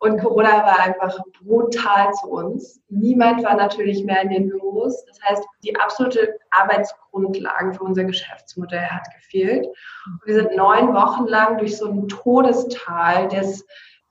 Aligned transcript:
Und 0.00 0.20
Corona 0.20 0.64
war 0.64 0.80
einfach 0.80 1.18
brutal 1.42 2.12
zu 2.14 2.28
uns. 2.28 2.80
Niemand 2.88 3.44
war 3.44 3.54
natürlich 3.54 4.04
mehr 4.04 4.22
in 4.22 4.30
den 4.30 4.48
Büros. 4.48 5.04
Das 5.06 5.18
heißt, 5.22 5.44
die 5.64 5.74
absolute 5.76 6.38
Arbeitsgrundlage 6.50 7.74
für 7.74 7.84
unser 7.84 8.04
Geschäftsmodell 8.04 8.86
hat 8.86 9.06
gefehlt. 9.14 9.66
Und 9.66 10.26
wir 10.26 10.34
sind 10.34 10.56
neun 10.56 10.94
Wochen 10.94 11.26
lang 11.26 11.58
durch 11.58 11.76
so 11.76 11.88
ein 11.88 12.08
Todestal 12.08 13.28
des 13.28 13.64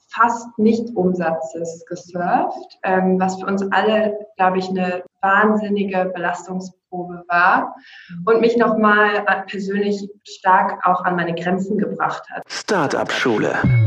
fast 0.09 0.47
Nicht-Umsatzes 0.57 1.85
gesurft, 1.85 2.79
ähm, 2.83 3.19
was 3.19 3.39
für 3.39 3.45
uns 3.45 3.63
alle, 3.71 4.17
glaube 4.37 4.59
ich, 4.59 4.69
eine 4.69 5.03
wahnsinnige 5.21 6.11
Belastungsprobe 6.13 7.23
war 7.27 7.75
und 8.25 8.41
mich 8.41 8.57
nochmal 8.57 9.25
persönlich 9.47 10.09
stark 10.23 10.85
auch 10.85 11.03
an 11.03 11.15
meine 11.15 11.35
Grenzen 11.35 11.77
gebracht 11.77 12.23
hat. 12.29 12.43
Startup-Schule. 12.47 13.86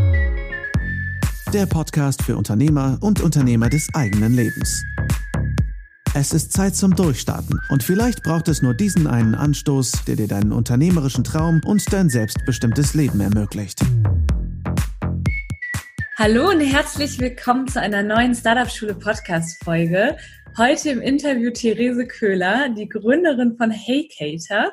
Der 1.53 1.67
Podcast 1.67 2.23
für 2.23 2.37
Unternehmer 2.37 2.97
und 3.01 3.21
Unternehmer 3.21 3.69
des 3.69 3.89
eigenen 3.93 4.35
Lebens. 4.35 4.85
Es 6.15 6.33
ist 6.33 6.53
Zeit 6.53 6.77
zum 6.77 6.95
Durchstarten 6.95 7.59
und 7.71 7.83
vielleicht 7.83 8.23
braucht 8.23 8.47
es 8.47 8.63
nur 8.63 8.73
diesen 8.73 9.09
einen 9.09 9.35
Anstoß, 9.35 10.05
der 10.07 10.15
dir 10.15 10.29
deinen 10.29 10.53
unternehmerischen 10.53 11.25
Traum 11.25 11.61
und 11.65 11.93
dein 11.93 12.09
selbstbestimmtes 12.09 12.95
Leben 12.95 13.21
ermöglicht. 13.21 13.81
Hallo 16.17 16.51
und 16.51 16.61
herzlich 16.61 17.19
willkommen 17.19 17.67
zu 17.67 17.81
einer 17.81 18.05
neuen 18.05 18.37
Startup-Schule 18.37 18.95
Podcast-Folge. 18.95 20.19
Heute 20.57 20.91
im 20.91 21.01
Interview 21.01 21.51
Therese 21.51 22.07
Köhler, 22.07 22.69
die 22.69 22.89
Gründerin 22.89 23.57
von 23.57 23.73
Heycater. 23.73 24.73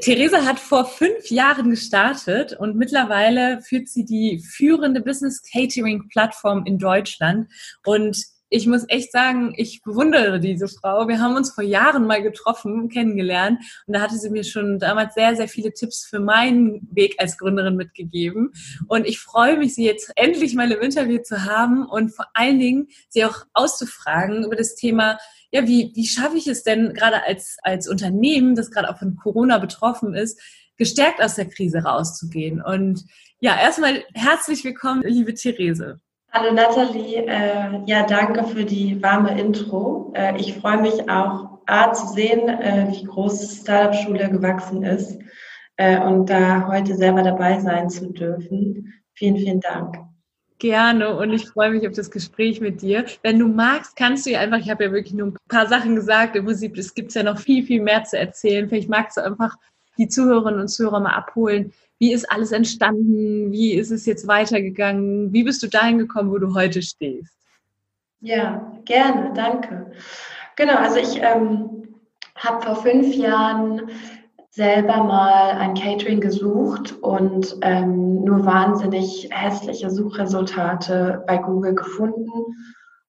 Therese 0.00 0.44
hat 0.44 0.58
vor 0.58 0.86
fünf 0.86 1.30
Jahren 1.30 1.70
gestartet 1.70 2.52
und 2.54 2.76
mittlerweile 2.76 3.62
führt 3.62 3.88
sie 3.88 4.04
die 4.04 4.40
führende 4.40 5.00
Business 5.00 5.42
Catering 5.42 6.08
Plattform 6.08 6.64
in 6.66 6.78
Deutschland. 6.78 7.48
Und 7.84 8.33
ich 8.54 8.68
muss 8.68 8.84
echt 8.86 9.10
sagen, 9.10 9.52
ich 9.56 9.82
bewundere 9.82 10.38
diese 10.38 10.68
Frau. 10.68 11.08
Wir 11.08 11.18
haben 11.18 11.34
uns 11.34 11.50
vor 11.50 11.64
Jahren 11.64 12.06
mal 12.06 12.22
getroffen, 12.22 12.88
kennengelernt 12.88 13.58
und 13.88 13.96
da 13.96 14.00
hatte 14.00 14.16
sie 14.16 14.30
mir 14.30 14.44
schon 14.44 14.78
damals 14.78 15.14
sehr, 15.14 15.34
sehr 15.34 15.48
viele 15.48 15.72
Tipps 15.72 16.06
für 16.06 16.20
meinen 16.20 16.88
Weg 16.92 17.16
als 17.18 17.36
Gründerin 17.36 17.74
mitgegeben. 17.74 18.52
Und 18.86 19.08
ich 19.08 19.18
freue 19.18 19.58
mich, 19.58 19.74
sie 19.74 19.84
jetzt 19.84 20.12
endlich 20.14 20.54
mal 20.54 20.70
im 20.70 20.80
Interview 20.80 21.18
zu 21.20 21.44
haben 21.44 21.84
und 21.84 22.10
vor 22.10 22.26
allen 22.32 22.60
Dingen 22.60 22.86
sie 23.08 23.24
auch 23.24 23.44
auszufragen 23.54 24.44
über 24.44 24.54
das 24.54 24.76
Thema, 24.76 25.18
ja, 25.50 25.66
wie, 25.66 25.90
wie 25.96 26.06
schaffe 26.06 26.36
ich 26.36 26.46
es 26.46 26.62
denn 26.62 26.94
gerade 26.94 27.24
als, 27.24 27.56
als 27.64 27.88
Unternehmen, 27.88 28.54
das 28.54 28.70
gerade 28.70 28.88
auch 28.88 28.98
von 28.98 29.16
Corona 29.16 29.58
betroffen 29.58 30.14
ist, 30.14 30.40
gestärkt 30.76 31.20
aus 31.20 31.34
der 31.34 31.48
Krise 31.48 31.78
rauszugehen? 31.78 32.62
Und 32.62 33.02
ja, 33.40 33.60
erstmal 33.60 34.04
herzlich 34.14 34.62
willkommen, 34.62 35.02
liebe 35.02 35.34
Therese. 35.34 36.00
Hallo 36.36 36.52
Nathalie, 36.52 37.24
äh, 37.28 37.80
ja 37.86 38.04
danke 38.04 38.42
für 38.42 38.64
die 38.64 39.00
warme 39.00 39.38
Intro. 39.38 40.12
Äh, 40.16 40.36
ich 40.36 40.54
freue 40.54 40.82
mich 40.82 41.08
auch, 41.08 41.60
A, 41.66 41.92
zu 41.92 42.08
sehen, 42.08 42.48
äh, 42.48 42.88
wie 42.90 43.04
groß 43.04 43.60
Startup-Schule 43.60 44.30
gewachsen 44.30 44.82
ist 44.82 45.20
und 45.78 46.30
da 46.30 46.68
heute 46.68 46.94
selber 46.94 47.22
dabei 47.22 47.58
sein 47.58 47.88
zu 47.88 48.12
dürfen. 48.12 48.92
Vielen, 49.12 49.36
vielen 49.36 49.60
Dank. 49.60 49.98
Gerne 50.58 51.16
und 51.16 51.32
ich 51.32 51.48
freue 51.48 51.70
mich 51.70 51.86
auf 51.86 51.94
das 51.94 52.10
Gespräch 52.10 52.60
mit 52.60 52.82
dir. 52.82 53.04
Wenn 53.22 53.38
du 53.38 53.48
magst, 53.48 53.96
kannst 53.96 54.26
du 54.26 54.30
ja 54.30 54.40
einfach, 54.40 54.58
ich 54.58 54.70
habe 54.70 54.84
ja 54.84 54.92
wirklich 54.92 55.14
nur 55.14 55.28
ein 55.28 55.36
paar 55.48 55.68
Sachen 55.68 55.96
gesagt, 55.96 56.36
im 56.36 56.46
Prinzip, 56.46 56.76
es 56.76 56.94
gibt 56.94 57.12
ja 57.14 57.22
noch 57.22 57.38
viel, 57.38 57.64
viel 57.64 57.80
mehr 57.80 58.04
zu 58.04 58.18
erzählen. 58.18 58.68
Vielleicht 58.68 58.88
magst 58.88 59.16
du 59.16 59.20
einfach 59.20 59.56
die 59.98 60.08
Zuhörerinnen 60.08 60.60
und 60.60 60.68
Zuhörer 60.68 61.00
mal 61.00 61.14
abholen, 61.14 61.72
wie 61.98 62.12
ist 62.12 62.30
alles 62.30 62.52
entstanden? 62.52 63.52
Wie 63.52 63.74
ist 63.74 63.90
es 63.90 64.06
jetzt 64.06 64.26
weitergegangen? 64.26 65.32
Wie 65.32 65.44
bist 65.44 65.62
du 65.62 65.68
dahin 65.68 65.98
gekommen, 65.98 66.30
wo 66.30 66.38
du 66.38 66.54
heute 66.54 66.82
stehst? 66.82 67.36
Ja, 68.20 68.72
gerne, 68.84 69.32
danke. 69.34 69.92
Genau, 70.56 70.76
also 70.76 70.96
ich 70.96 71.20
ähm, 71.22 71.94
habe 72.36 72.62
vor 72.64 72.76
fünf 72.76 73.14
Jahren 73.14 73.90
selber 74.50 75.02
mal 75.02 75.50
ein 75.58 75.74
Catering 75.74 76.20
gesucht 76.20 76.94
und 77.02 77.56
ähm, 77.62 78.22
nur 78.22 78.46
wahnsinnig 78.46 79.28
hässliche 79.32 79.90
Suchresultate 79.90 81.24
bei 81.26 81.38
Google 81.38 81.74
gefunden 81.74 82.30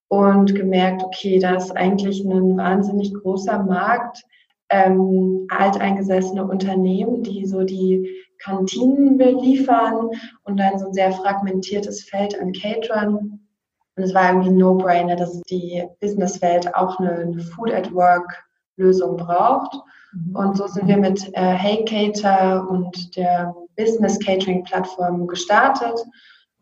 und 0.08 0.56
gemerkt, 0.56 1.04
okay, 1.04 1.38
da 1.40 1.56
ist 1.56 1.72
eigentlich 1.78 2.24
ein 2.26 2.58
wahnsinnig 2.58 3.14
großer 3.14 3.64
Markt, 3.64 4.24
ähm, 4.70 5.46
alteingesessene 5.50 6.44
Unternehmen, 6.44 7.22
die 7.22 7.46
so 7.46 7.64
die 7.64 8.10
Kantinen 8.40 9.18
beliefern 9.18 10.10
und 10.44 10.58
dann 10.58 10.80
so 10.80 10.88
ein 10.88 10.94
sehr 10.94 11.12
fragmentiertes 11.12 12.04
Feld 12.04 12.40
an 12.40 12.54
Caterern. 12.54 13.40
Und 13.96 14.04
es 14.04 14.14
war 14.14 14.30
irgendwie 14.30 14.50
ein 14.50 14.58
No-Brainer, 14.58 15.16
dass 15.16 15.42
die 15.44 15.84
Businesswelt 16.02 16.76
auch 16.76 17.00
eine, 17.00 17.40
Food 17.56 17.72
at 17.72 17.94
Work 17.94 18.44
Lösung 18.78 19.18
braucht. 19.18 19.80
Mhm. 20.14 20.36
Und 20.36 20.58
so 20.58 20.68
sind 20.68 20.88
wir 20.88 20.98
mit 20.98 21.30
äh, 21.34 21.54
Hey 21.54 21.86
Cater 21.86 22.70
und 22.70 23.16
der 23.16 23.56
Business 23.78 24.20
Catering 24.20 24.64
Plattform 24.64 25.28
gestartet 25.28 26.04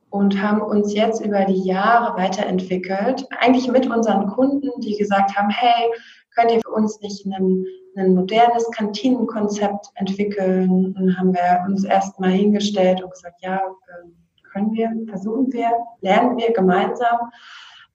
und 0.10 0.40
haben 0.40 0.62
uns 0.62 0.94
jetzt 0.94 1.26
über 1.26 1.44
die 1.46 1.64
Jahre 1.64 2.16
weiterentwickelt. 2.16 3.26
Eigentlich 3.40 3.68
mit 3.68 3.90
unseren 3.90 4.28
Kunden, 4.28 4.70
die 4.80 4.96
gesagt 4.96 5.36
haben, 5.36 5.50
hey, 5.50 5.90
könnt 6.36 6.52
ihr 6.52 6.62
für 6.62 6.72
uns 6.72 7.02
nicht 7.02 7.26
einen 7.26 7.66
ein 7.96 8.16
modernes 8.16 8.70
Kantinenkonzept 8.72 9.88
entwickeln. 9.96 10.96
Und 10.98 11.18
haben 11.18 11.34
wir 11.34 11.64
uns 11.68 11.84
erstmal 11.84 12.32
hingestellt 12.32 13.02
und 13.04 13.12
gesagt, 13.12 13.42
ja, 13.42 13.62
ähm, 14.04 14.16
können 14.52 14.74
wir, 14.74 14.92
versuchen 15.08 15.52
wir, 15.52 15.72
lernen 16.02 16.38
wir 16.38 16.52
gemeinsam. 16.54 17.32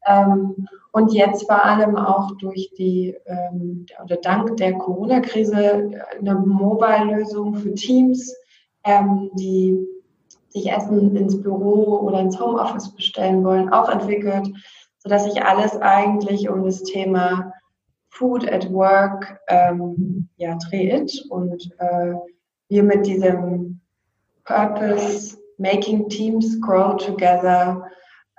Ähm, 0.06 0.68
und 0.92 1.12
jetzt 1.12 1.46
vor 1.46 1.64
allem 1.64 1.96
auch 1.96 2.32
durch 2.38 2.70
die 2.76 3.16
ähm, 3.26 3.86
oder 4.02 4.16
dank 4.16 4.56
der 4.56 4.74
Corona-Krise 4.74 5.90
eine 6.18 6.34
Mobile-Lösung 6.34 7.54
für 7.54 7.74
Teams, 7.74 8.34
die 9.34 9.86
sich 10.48 10.70
Essen 10.70 11.14
ins 11.14 11.42
Büro 11.42 11.98
oder 12.00 12.20
ins 12.20 12.40
Homeoffice 12.40 12.94
bestellen 12.94 13.44
wollen, 13.44 13.70
auch 13.70 13.88
entwickelt, 13.90 14.48
sodass 14.98 15.24
sich 15.24 15.42
alles 15.42 15.76
eigentlich 15.80 16.48
um 16.48 16.64
das 16.64 16.82
Thema 16.82 17.52
Food 18.18 18.50
at 18.50 18.70
Work 18.72 19.40
ähm, 19.46 20.28
ja, 20.36 20.58
dreht 20.68 21.24
und 21.30 21.70
äh, 21.78 22.14
wir 22.68 22.82
mit 22.82 23.06
diesem 23.06 23.80
Purpose 24.44 25.38
Making 25.58 26.08
Teams 26.08 26.60
Grow 26.60 26.96
Together 26.96 27.88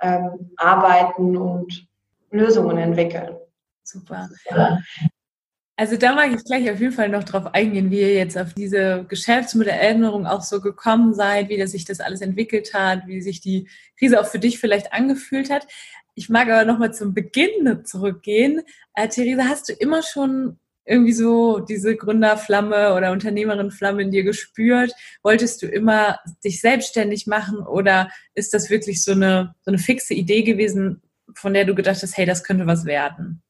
ähm, 0.02 0.50
arbeiten 0.56 1.36
und 1.36 1.88
Lösungen 2.30 2.76
entwickeln. 2.78 3.36
Super. 3.82 4.28
Also 5.76 5.96
da 5.96 6.14
mag 6.14 6.30
ich 6.30 6.44
gleich 6.44 6.70
auf 6.70 6.78
jeden 6.78 6.92
Fall 6.92 7.08
noch 7.08 7.24
drauf 7.24 7.54
eingehen, 7.54 7.90
wie 7.90 8.00
ihr 8.00 8.12
jetzt 8.12 8.36
auf 8.36 8.52
diese 8.52 9.06
Geschäftsmodelländerung 9.08 10.26
auch 10.26 10.42
so 10.42 10.60
gekommen 10.60 11.14
seid, 11.14 11.48
wie 11.48 11.56
das 11.56 11.70
sich 11.70 11.86
das 11.86 12.00
alles 12.00 12.20
entwickelt 12.20 12.74
hat, 12.74 13.06
wie 13.06 13.22
sich 13.22 13.40
die 13.40 13.66
Krise 13.98 14.20
auch 14.20 14.26
für 14.26 14.38
dich 14.38 14.58
vielleicht 14.58 14.92
angefühlt 14.92 15.50
hat. 15.50 15.66
Ich 16.14 16.28
mag 16.28 16.48
aber 16.48 16.64
nochmal 16.64 16.92
zum 16.92 17.14
Beginn 17.14 17.84
zurückgehen. 17.84 18.62
Äh, 18.94 19.08
Theresa, 19.08 19.44
hast 19.44 19.68
du 19.68 19.72
immer 19.72 20.02
schon 20.02 20.58
irgendwie 20.84 21.12
so 21.12 21.60
diese 21.60 21.94
Gründerflamme 21.96 22.94
oder 22.94 23.12
Unternehmerinflamme 23.12 24.02
in 24.02 24.10
dir 24.10 24.24
gespürt? 24.24 24.92
Wolltest 25.22 25.62
du 25.62 25.66
immer 25.66 26.18
dich 26.44 26.60
selbstständig 26.60 27.26
machen 27.26 27.58
oder 27.60 28.08
ist 28.34 28.52
das 28.54 28.70
wirklich 28.70 29.04
so 29.04 29.12
eine, 29.12 29.54
so 29.62 29.70
eine 29.70 29.78
fixe 29.78 30.14
Idee 30.14 30.42
gewesen, 30.42 31.02
von 31.34 31.54
der 31.54 31.64
du 31.64 31.74
gedacht 31.74 32.02
hast, 32.02 32.16
hey, 32.16 32.26
das 32.26 32.42
könnte 32.42 32.66
was 32.66 32.84
werden? 32.84 33.42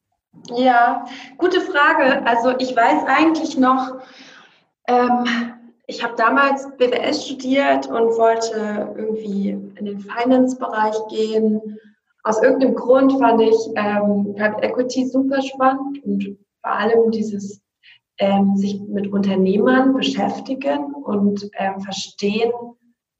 Ja, 0.55 1.05
gute 1.37 1.61
Frage. 1.61 2.25
Also 2.25 2.57
ich 2.59 2.75
weiß 2.75 3.03
eigentlich 3.07 3.57
noch, 3.57 4.01
ähm, 4.87 5.25
ich 5.87 6.03
habe 6.03 6.15
damals 6.15 6.69
BWS 6.77 7.25
studiert 7.25 7.87
und 7.87 8.17
wollte 8.17 8.93
irgendwie 8.95 9.49
in 9.49 9.85
den 9.85 9.99
Finance-Bereich 9.99 10.95
gehen 11.09 11.79
aus 12.23 12.41
irgendeinem 12.41 12.75
Grund 12.75 13.13
fand 13.13 13.41
ich 13.41 13.55
ähm, 13.75 14.35
Private 14.35 14.63
Equity 14.63 15.07
super 15.07 15.41
spannend 15.41 16.03
und 16.03 16.37
vor 16.61 16.71
allem 16.71 17.11
dieses 17.11 17.61
ähm, 18.19 18.55
sich 18.55 18.79
mit 18.81 19.11
Unternehmern 19.11 19.93
beschäftigen 19.93 20.93
und 20.93 21.49
ähm, 21.57 21.79
verstehen, 21.81 22.51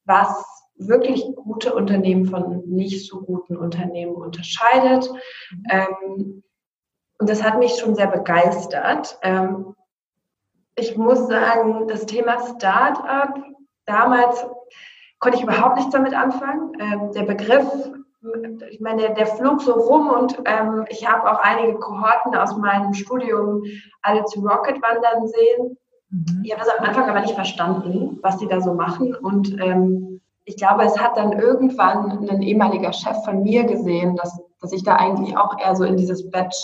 was 0.05 0.29
wirklich 0.75 1.25
gute 1.35 1.73
Unternehmen 1.73 2.25
von 2.25 2.63
nicht 2.67 3.07
so 3.07 3.21
guten 3.21 3.55
Unternehmen 3.55 4.15
unterscheidet. 4.15 5.09
Ähm, 5.69 6.43
und 7.19 7.29
das 7.29 7.43
hat 7.43 7.59
mich 7.59 7.75
schon 7.77 7.95
sehr 7.95 8.07
begeistert. 8.07 9.17
Ähm, 9.23 9.75
ich 10.75 10.97
muss 10.97 11.27
sagen, 11.27 11.87
das 11.87 12.05
Thema 12.05 12.37
Startup, 12.55 13.35
damals 13.85 14.45
konnte 15.19 15.37
ich 15.37 15.43
überhaupt 15.43 15.77
nichts 15.77 15.91
damit 15.91 16.13
anfangen. 16.13 16.71
Ähm, 16.79 17.11
der 17.11 17.23
Begriff 17.23 17.91
ich 18.69 18.79
meine, 18.79 19.13
der 19.13 19.25
flog 19.25 19.61
so 19.61 19.73
rum 19.73 20.09
und 20.09 20.37
ähm, 20.45 20.85
ich 20.89 21.09
habe 21.09 21.31
auch 21.31 21.39
einige 21.39 21.79
Kohorten 21.79 22.35
aus 22.35 22.55
meinem 22.55 22.93
Studium 22.93 23.63
alle 24.01 24.23
zu 24.25 24.41
Rocket 24.41 24.81
wandern 24.81 25.27
sehen. 25.27 25.77
Mhm. 26.09 26.41
Ich 26.43 26.51
habe 26.51 26.63
das 26.63 26.77
am 26.77 26.85
Anfang 26.85 27.09
aber 27.09 27.21
nicht 27.21 27.33
verstanden, 27.33 28.19
was 28.21 28.37
die 28.37 28.47
da 28.47 28.61
so 28.61 28.73
machen. 28.73 29.15
Und 29.15 29.59
ähm, 29.59 30.21
ich 30.45 30.57
glaube, 30.57 30.83
es 30.83 30.99
hat 30.99 31.17
dann 31.17 31.33
irgendwann 31.33 32.29
ein 32.29 32.41
ehemaliger 32.41 32.93
Chef 32.93 33.23
von 33.25 33.41
mir 33.41 33.63
gesehen, 33.63 34.15
dass, 34.17 34.39
dass 34.59 34.71
ich 34.71 34.83
da 34.83 34.97
eigentlich 34.97 35.35
auch 35.35 35.57
eher 35.59 35.75
so 35.75 35.83
in 35.83 35.97
dieses 35.97 36.29
Batch 36.29 36.57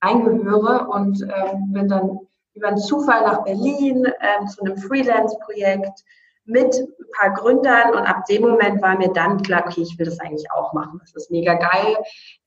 eingehöre 0.00 0.88
und 0.88 1.22
ähm, 1.22 1.72
bin 1.72 1.88
dann 1.88 2.18
über 2.54 2.68
einen 2.68 2.78
Zufall 2.78 3.22
nach 3.22 3.44
Berlin 3.44 4.04
ähm, 4.06 4.46
zu 4.48 4.62
einem 4.62 4.76
Freelance-Projekt 4.76 6.04
mit 6.50 6.74
ein 6.74 7.06
paar 7.16 7.30
Gründern 7.34 7.90
und 7.92 8.06
ab 8.06 8.24
dem 8.26 8.42
Moment 8.42 8.82
war 8.82 8.98
mir 8.98 9.12
dann 9.12 9.42
klar, 9.42 9.64
okay, 9.66 9.82
ich 9.82 9.98
will 9.98 10.06
das 10.06 10.20
eigentlich 10.20 10.50
auch 10.52 10.72
machen. 10.72 10.98
Das 11.00 11.14
ist 11.14 11.30
mega 11.30 11.54
geil. 11.54 11.96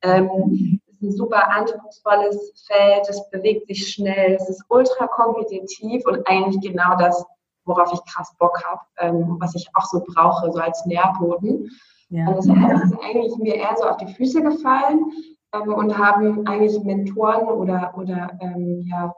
Ähm, 0.02 0.80
es 0.88 0.96
ist 0.96 1.02
ein 1.02 1.12
super 1.12 1.50
anspruchsvolles 1.52 2.66
Feld, 2.68 3.10
es 3.10 3.30
bewegt 3.30 3.68
sich 3.68 3.88
schnell, 3.92 4.36
es 4.36 4.50
ist 4.50 4.64
ultra 4.70 5.08
kompetitiv 5.08 6.06
und 6.06 6.28
eigentlich 6.28 6.62
genau 6.62 6.96
das, 6.98 7.26
worauf 7.66 7.92
ich 7.94 8.14
krass 8.14 8.34
Bock 8.38 8.62
habe, 8.66 8.82
ähm, 8.98 9.38
was 9.40 9.56
ich 9.56 9.68
auch 9.74 9.86
so 9.86 10.04
brauche, 10.06 10.52
so 10.52 10.60
als 10.60 10.86
Nährboden. 10.86 11.70
Ja. 12.10 12.28
Und 12.28 12.38
das, 12.38 12.46
das 12.46 12.92
ist 12.92 12.98
eigentlich 13.04 13.36
mir 13.38 13.56
eher 13.56 13.76
so 13.78 13.86
auf 13.86 13.98
die 13.98 14.14
Füße 14.14 14.42
gefallen 14.42 15.12
ähm, 15.54 15.74
und 15.74 15.98
haben 15.98 16.46
eigentlich 16.48 16.84
Mentoren 16.84 17.48
oder, 17.48 17.94
oder 17.98 18.38
ähm, 18.42 18.84
ja, 18.86 19.14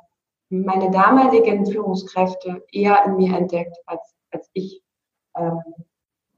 meine 0.50 0.92
damaligen 0.92 1.66
Führungskräfte 1.66 2.64
eher 2.72 3.04
in 3.06 3.18
mir 3.18 3.36
entdeckt, 3.36 3.76
als, 3.86 4.15
als 4.36 4.50
ich 4.54 4.82
ähm, 5.38 5.60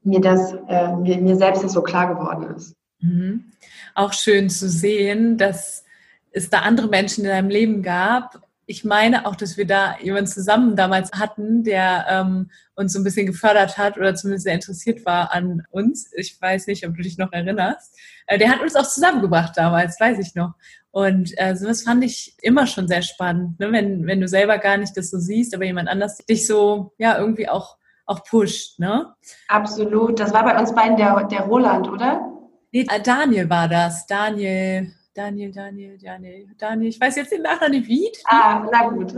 mir 0.02 0.20
das, 0.20 0.54
äh, 0.68 0.96
mir, 0.96 1.18
mir 1.18 1.36
selbst 1.36 1.64
das 1.64 1.72
so 1.72 1.82
klar 1.82 2.14
geworden 2.14 2.54
ist. 2.54 2.74
Mhm. 3.00 3.52
Auch 3.94 4.12
schön 4.12 4.48
zu 4.50 4.68
sehen, 4.68 5.36
dass 5.36 5.84
es 6.30 6.50
da 6.50 6.60
andere 6.60 6.88
Menschen 6.88 7.24
in 7.24 7.30
deinem 7.30 7.50
Leben 7.50 7.82
gab, 7.82 8.40
ich 8.70 8.84
meine 8.84 9.24
auch, 9.24 9.34
dass 9.34 9.56
wir 9.56 9.66
da 9.66 9.96
jemanden 9.98 10.30
zusammen 10.30 10.76
damals 10.76 11.12
hatten, 11.12 11.64
der 11.64 12.04
ähm, 12.10 12.50
uns 12.74 12.92
so 12.92 13.00
ein 13.00 13.04
bisschen 13.04 13.26
gefördert 13.26 13.78
hat 13.78 13.96
oder 13.96 14.14
zumindest 14.14 14.44
sehr 14.44 14.52
interessiert 14.52 15.06
war 15.06 15.32
an 15.32 15.62
uns. 15.70 16.12
Ich 16.14 16.38
weiß 16.38 16.66
nicht, 16.66 16.86
ob 16.86 16.94
du 16.94 17.02
dich 17.02 17.16
noch 17.16 17.32
erinnerst. 17.32 17.98
Äh, 18.26 18.36
der 18.36 18.50
hat 18.50 18.60
uns 18.60 18.76
auch 18.76 18.86
zusammengebracht 18.86 19.56
damals, 19.56 19.98
weiß 19.98 20.18
ich 20.18 20.34
noch. 20.34 20.52
Und 20.90 21.32
äh, 21.38 21.56
sowas 21.56 21.82
fand 21.82 22.04
ich 22.04 22.36
immer 22.42 22.66
schon 22.66 22.88
sehr 22.88 23.00
spannend, 23.00 23.58
ne? 23.58 23.72
wenn, 23.72 24.06
wenn 24.06 24.20
du 24.20 24.28
selber 24.28 24.58
gar 24.58 24.76
nicht 24.76 24.94
das 24.98 25.10
so 25.10 25.18
siehst, 25.18 25.54
aber 25.54 25.64
jemand 25.64 25.88
anders 25.88 26.18
dich 26.18 26.46
so 26.46 26.92
ja 26.98 27.18
irgendwie 27.18 27.48
auch, 27.48 27.78
auch 28.08 28.24
pusht. 28.24 28.78
Ne? 28.78 29.14
Absolut. 29.48 30.18
Das 30.18 30.32
war 30.32 30.44
bei 30.44 30.58
uns 30.58 30.74
beiden 30.74 30.96
der, 30.96 31.24
der 31.24 31.42
Roland, 31.42 31.88
oder? 31.88 32.32
Nee, 32.72 32.86
äh, 32.90 33.00
Daniel 33.00 33.48
war 33.48 33.68
das. 33.68 34.06
Daniel. 34.06 34.92
Daniel, 35.14 35.52
Daniel, 35.52 35.98
Daniel, 35.98 36.46
Daniel, 36.56 36.88
ich 36.90 37.00
weiß 37.00 37.16
jetzt 37.16 37.32
den 37.32 37.42
Nachnamen 37.42 37.80
nicht, 37.80 37.88
wie. 37.88 38.08
Ah, 38.26 38.64
na 38.70 38.88
gut. 38.88 39.12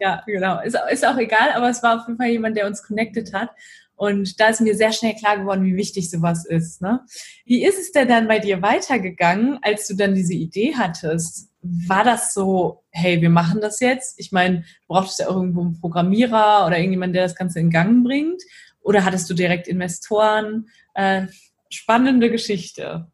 Ja, 0.00 0.22
genau. 0.26 0.60
Ist, 0.62 0.78
ist 0.90 1.06
auch 1.06 1.16
egal, 1.16 1.52
aber 1.54 1.68
es 1.68 1.82
war 1.82 2.00
auf 2.00 2.06
jeden 2.06 2.18
Fall 2.18 2.28
jemand, 2.28 2.56
der 2.56 2.66
uns 2.66 2.82
connected 2.82 3.32
hat. 3.32 3.50
Und 3.94 4.40
da 4.40 4.48
ist 4.48 4.60
mir 4.60 4.74
sehr 4.74 4.92
schnell 4.92 5.14
klar 5.14 5.38
geworden, 5.38 5.64
wie 5.64 5.76
wichtig 5.76 6.10
sowas 6.10 6.44
ist. 6.44 6.82
Ne? 6.82 7.00
Wie 7.44 7.64
ist 7.64 7.78
es 7.78 7.92
denn 7.92 8.08
dann 8.08 8.26
bei 8.26 8.40
dir 8.40 8.62
weitergegangen, 8.62 9.58
als 9.62 9.86
du 9.86 9.94
dann 9.94 10.14
diese 10.14 10.34
Idee 10.34 10.74
hattest? 10.76 11.51
War 11.62 12.04
das 12.04 12.34
so, 12.34 12.82
hey, 12.90 13.20
wir 13.20 13.30
machen 13.30 13.60
das 13.60 13.80
jetzt? 13.80 14.18
Ich 14.18 14.32
meine, 14.32 14.58
du 14.60 14.88
brauchtest 14.88 15.20
ja 15.20 15.28
irgendwo 15.28 15.60
einen 15.60 15.80
Programmierer 15.80 16.66
oder 16.66 16.76
irgendjemand, 16.76 17.14
der 17.14 17.22
das 17.22 17.36
Ganze 17.36 17.60
in 17.60 17.70
Gang 17.70 18.04
bringt. 18.04 18.42
Oder 18.80 19.04
hattest 19.04 19.30
du 19.30 19.34
direkt 19.34 19.68
Investoren? 19.68 20.68
Äh, 20.94 21.26
spannende 21.70 22.30
Geschichte. 22.30 23.06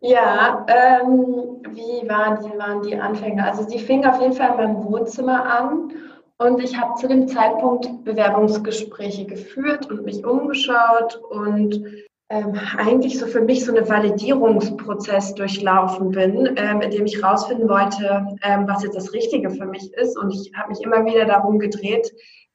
Ja, 0.00 0.66
ähm, 0.68 1.62
wie 1.70 2.08
waren 2.08 2.44
die, 2.44 2.58
waren 2.58 2.82
die 2.82 2.96
Anfänge? 2.96 3.44
Also 3.44 3.68
sie 3.68 3.78
fing 3.78 4.04
auf 4.04 4.20
jeden 4.20 4.34
Fall 4.34 4.50
in 4.50 4.56
meinem 4.56 4.84
Wohnzimmer 4.84 5.44
an 5.44 5.92
und 6.38 6.62
ich 6.62 6.76
habe 6.76 7.00
zu 7.00 7.08
dem 7.08 7.26
Zeitpunkt 7.28 8.04
Bewerbungsgespräche 8.04 9.24
geführt 9.24 9.90
und 9.90 10.04
mich 10.04 10.24
umgeschaut 10.24 11.16
und 11.30 11.82
ähm, 12.28 12.58
eigentlich 12.76 13.18
so 13.18 13.26
für 13.26 13.40
mich 13.40 13.64
so 13.64 13.74
einen 13.74 13.88
Validierungsprozess 13.88 15.34
durchlaufen 15.34 16.10
bin, 16.10 16.54
ähm, 16.56 16.80
in 16.80 16.90
dem 16.90 17.06
ich 17.06 17.22
herausfinden 17.22 17.68
wollte, 17.68 18.26
ähm, 18.42 18.66
was 18.66 18.82
jetzt 18.82 18.96
das 18.96 19.12
Richtige 19.12 19.50
für 19.50 19.66
mich 19.66 19.92
ist. 19.94 20.18
Und 20.18 20.32
ich 20.32 20.52
habe 20.56 20.70
mich 20.70 20.80
immer 20.82 21.04
wieder 21.04 21.24
darum 21.24 21.58
gedreht, 21.58 22.12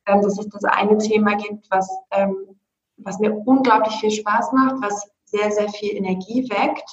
ähm, 0.07 0.21
dass 0.21 0.37
es 0.37 0.49
das 0.49 0.63
eine 0.65 0.97
Thema 0.97 1.35
gibt, 1.35 1.65
was, 1.69 1.89
ähm, 2.11 2.35
was 2.97 3.19
mir 3.19 3.33
unglaublich 3.45 3.95
viel 3.95 4.11
Spaß 4.11 4.51
macht, 4.51 4.75
was 4.81 5.09
sehr, 5.25 5.51
sehr 5.51 5.69
viel 5.69 5.95
Energie 5.95 6.49
weckt 6.49 6.89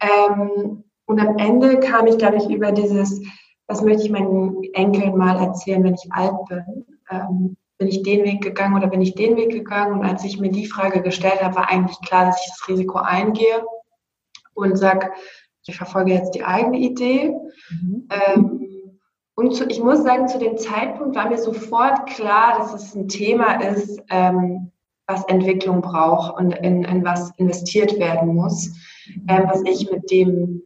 ähm, 0.00 0.84
und 1.06 1.20
am 1.20 1.38
Ende 1.38 1.80
kam 1.80 2.06
ich, 2.06 2.16
ich, 2.16 2.50
über 2.50 2.72
dieses, 2.72 3.22
was 3.66 3.82
möchte 3.82 4.04
ich 4.04 4.10
meinen 4.10 4.62
Enkeln 4.74 5.16
mal 5.16 5.36
erzählen, 5.36 5.82
wenn 5.84 5.94
ich 5.94 6.12
alt 6.12 6.44
bin. 6.48 7.56
Bin 7.78 7.88
ich 7.88 8.02
den 8.02 8.24
Weg 8.24 8.42
gegangen 8.42 8.76
oder 8.76 8.86
bin 8.86 9.02
ich 9.02 9.14
den 9.14 9.36
Weg 9.36 9.50
gegangen? 9.50 10.00
Und 10.00 10.06
als 10.06 10.24
ich 10.24 10.38
mir 10.38 10.50
die 10.50 10.66
Frage 10.66 11.02
gestellt 11.02 11.42
habe, 11.42 11.56
war 11.56 11.68
eigentlich 11.68 12.00
klar, 12.00 12.26
dass 12.26 12.40
ich 12.40 12.48
das 12.48 12.68
Risiko 12.68 12.98
eingehe 12.98 13.64
und 14.54 14.76
sage, 14.76 15.10
ich 15.66 15.76
verfolge 15.76 16.12
jetzt 16.12 16.34
die 16.34 16.44
eigene 16.44 16.78
Idee. 16.78 17.34
Mhm. 17.70 18.08
Ähm, 18.10 19.00
und 19.34 19.54
zu, 19.54 19.66
ich 19.66 19.82
muss 19.82 20.02
sagen, 20.02 20.28
zu 20.28 20.38
dem 20.38 20.56
Zeitpunkt 20.56 21.16
war 21.16 21.28
mir 21.28 21.38
sofort 21.38 22.06
klar, 22.06 22.58
dass 22.58 22.72
es 22.72 22.94
ein 22.94 23.08
Thema 23.08 23.60
ist, 23.60 24.00
ähm, 24.08 24.72
was 25.06 25.24
Entwicklung 25.28 25.82
braucht 25.82 26.36
und 26.38 26.52
in, 26.52 26.84
in 26.84 27.04
was 27.04 27.30
investiert 27.36 27.98
werden 27.98 28.34
muss 28.34 28.72
ähm, 29.28 29.44
was 29.48 29.62
ich 29.64 29.90
mit 29.90 30.10
dem, 30.10 30.62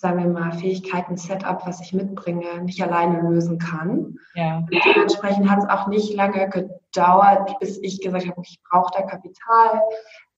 sagen 0.00 0.22
wir 0.22 0.30
mal, 0.30 0.52
Fähigkeiten, 0.52 1.16
Setup, 1.16 1.66
was 1.66 1.80
ich 1.80 1.92
mitbringe, 1.92 2.62
nicht 2.62 2.80
alleine 2.80 3.20
lösen 3.20 3.58
kann. 3.58 4.16
Ja. 4.36 4.58
Und 4.58 4.70
dementsprechend 4.86 5.50
hat 5.50 5.58
es 5.58 5.68
auch 5.68 5.88
nicht 5.88 6.14
lange 6.14 6.48
gedauert, 6.48 7.58
bis 7.58 7.78
ich 7.82 8.00
gesagt 8.00 8.28
habe, 8.28 8.40
ich 8.44 8.60
brauche 8.70 8.92
da 8.96 9.02
Kapital. 9.02 9.82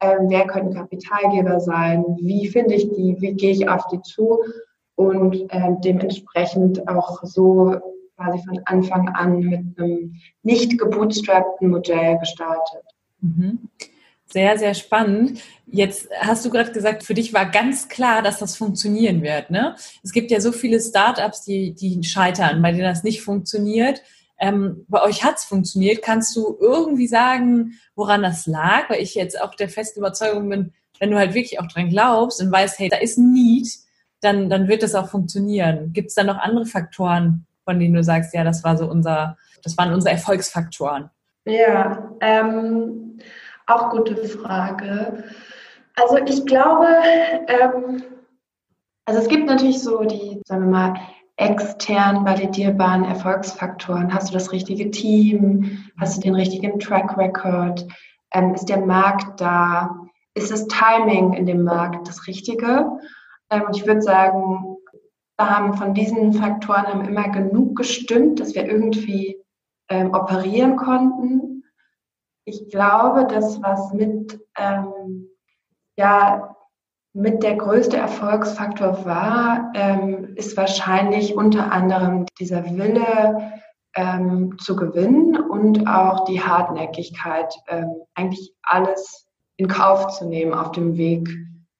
Ähm, 0.00 0.28
wer 0.28 0.46
könnte 0.46 0.78
Kapitalgeber 0.78 1.60
sein? 1.60 2.02
Wie 2.22 2.48
finde 2.48 2.74
ich 2.74 2.88
die? 2.92 3.16
Wie 3.20 3.34
gehe 3.34 3.50
ich 3.52 3.68
auf 3.68 3.86
die 3.88 4.00
zu? 4.00 4.38
Und 4.94 5.36
ähm, 5.50 5.78
dementsprechend 5.82 6.88
auch 6.88 7.22
so 7.22 7.76
quasi 8.16 8.42
von 8.46 8.60
Anfang 8.64 9.10
an 9.10 9.40
mit 9.40 9.78
einem 9.78 10.14
nicht 10.42 10.78
gebootstrappten 10.78 11.68
Modell 11.68 12.16
gestartet. 12.18 12.84
Mhm. 13.20 13.68
Sehr, 14.32 14.58
sehr 14.58 14.74
spannend. 14.74 15.40
Jetzt 15.66 16.08
hast 16.20 16.44
du 16.44 16.50
gerade 16.50 16.70
gesagt, 16.70 17.02
für 17.02 17.14
dich 17.14 17.32
war 17.32 17.50
ganz 17.50 17.88
klar, 17.88 18.22
dass 18.22 18.38
das 18.38 18.56
funktionieren 18.56 19.22
wird. 19.22 19.50
Ne? 19.50 19.74
Es 20.04 20.12
gibt 20.12 20.30
ja 20.30 20.40
so 20.40 20.52
viele 20.52 20.80
Startups, 20.80 21.42
die, 21.44 21.74
die 21.74 22.02
scheitern, 22.04 22.62
bei 22.62 22.70
denen 22.70 22.84
das 22.84 23.02
nicht 23.02 23.22
funktioniert. 23.22 24.02
Ähm, 24.38 24.86
bei 24.88 25.02
euch 25.02 25.24
hat 25.24 25.36
es 25.36 25.44
funktioniert. 25.44 26.02
Kannst 26.02 26.34
du 26.36 26.56
irgendwie 26.60 27.08
sagen, 27.08 27.74
woran 27.96 28.22
das 28.22 28.46
lag? 28.46 28.88
Weil 28.88 29.02
ich 29.02 29.14
jetzt 29.14 29.40
auch 29.40 29.54
der 29.54 29.68
festen 29.68 29.98
Überzeugung 29.98 30.48
bin, 30.48 30.72
wenn 31.00 31.10
du 31.10 31.18
halt 31.18 31.34
wirklich 31.34 31.58
auch 31.58 31.66
dran 31.66 31.88
glaubst 31.88 32.40
und 32.40 32.52
weißt, 32.52 32.78
hey, 32.78 32.88
da 32.88 32.98
ist 32.98 33.18
ein 33.18 33.32
Need, 33.32 33.68
dann, 34.20 34.48
dann 34.48 34.68
wird 34.68 34.82
das 34.82 34.94
auch 34.94 35.08
funktionieren. 35.08 35.92
Gibt 35.92 36.08
es 36.08 36.14
da 36.14 36.22
noch 36.22 36.38
andere 36.38 36.66
Faktoren, 36.66 37.46
von 37.64 37.80
denen 37.80 37.94
du 37.94 38.04
sagst, 38.04 38.32
ja, 38.32 38.44
das 38.44 38.62
war 38.62 38.76
so 38.76 38.86
unser, 38.88 39.36
das 39.62 39.76
waren 39.76 39.92
unsere 39.92 40.14
Erfolgsfaktoren? 40.14 41.10
Ja, 41.46 42.10
ähm, 42.20 43.18
auch 43.70 43.90
gute 43.90 44.16
Frage. 44.16 45.24
Also 45.96 46.18
ich 46.26 46.44
glaube, 46.46 46.86
ähm, 47.46 48.02
also 49.04 49.20
es 49.20 49.28
gibt 49.28 49.46
natürlich 49.46 49.82
so 49.82 50.04
die, 50.04 50.40
sagen 50.46 50.64
wir 50.64 50.70
mal, 50.70 50.94
extern 51.36 52.24
validierbaren 52.24 53.04
Erfolgsfaktoren. 53.04 54.12
Hast 54.12 54.28
du 54.28 54.34
das 54.34 54.52
richtige 54.52 54.90
Team? 54.90 55.90
Hast 55.98 56.18
du 56.18 56.20
den 56.20 56.34
richtigen 56.34 56.78
Track 56.78 57.16
Record? 57.16 57.86
Ähm, 58.32 58.54
ist 58.54 58.68
der 58.68 58.84
Markt 58.84 59.40
da? 59.40 60.06
Ist 60.34 60.50
das 60.50 60.66
Timing 60.68 61.32
in 61.32 61.46
dem 61.46 61.64
Markt 61.64 62.06
das 62.06 62.26
Richtige? 62.26 62.86
Ähm, 63.50 63.62
ich 63.74 63.86
würde 63.86 64.02
sagen, 64.02 64.76
wir 65.38 65.48
haben 65.48 65.74
von 65.74 65.94
diesen 65.94 66.34
Faktoren 66.34 66.86
haben 66.86 67.08
immer 67.08 67.28
genug 67.30 67.76
gestimmt, 67.76 68.40
dass 68.40 68.54
wir 68.54 68.66
irgendwie 68.66 69.38
ähm, 69.88 70.12
operieren 70.12 70.76
konnten 70.76 71.59
ich 72.50 72.68
glaube, 72.68 73.26
das, 73.26 73.62
was 73.62 73.92
mit, 73.92 74.40
ähm, 74.58 75.28
ja, 75.96 76.56
mit 77.12 77.42
der 77.42 77.56
größte 77.56 77.96
Erfolgsfaktor 77.96 79.04
war, 79.04 79.72
ähm, 79.74 80.34
ist 80.36 80.56
wahrscheinlich 80.56 81.36
unter 81.36 81.72
anderem 81.72 82.26
dieser 82.38 82.64
Wille 82.64 83.52
ähm, 83.94 84.56
zu 84.58 84.76
gewinnen 84.76 85.36
und 85.36 85.88
auch 85.88 86.24
die 86.24 86.40
Hartnäckigkeit, 86.40 87.52
ähm, 87.68 88.02
eigentlich 88.14 88.54
alles 88.62 89.26
in 89.56 89.68
Kauf 89.68 90.08
zu 90.08 90.26
nehmen 90.26 90.54
auf 90.54 90.72
dem 90.72 90.96
Weg 90.96 91.28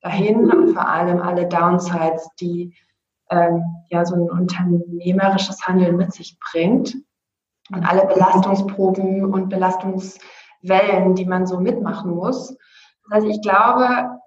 dahin 0.01 0.51
und 0.51 0.73
vor 0.73 0.89
allem 0.89 1.21
alle 1.21 1.47
Downsides, 1.47 2.29
die 2.41 2.75
ähm, 3.31 3.63
ja 3.89 4.05
so 4.05 4.17
ein 4.17 4.31
unternehmerisches 4.31 5.67
Handeln 5.67 5.97
mit 5.97 6.13
sich 6.13 6.39
bringt 6.41 6.97
und 7.73 7.89
alle 7.89 8.07
Belastungsproben 8.07 9.33
und 9.33 9.49
Belastungs 9.49 10.19
Wellen, 10.63 11.15
die 11.15 11.25
man 11.25 11.47
so 11.47 11.59
mitmachen 11.61 12.13
muss. 12.13 12.57
Das 13.05 13.19
heißt, 13.19 13.27
ich 13.27 13.43
glaube, 13.43 14.19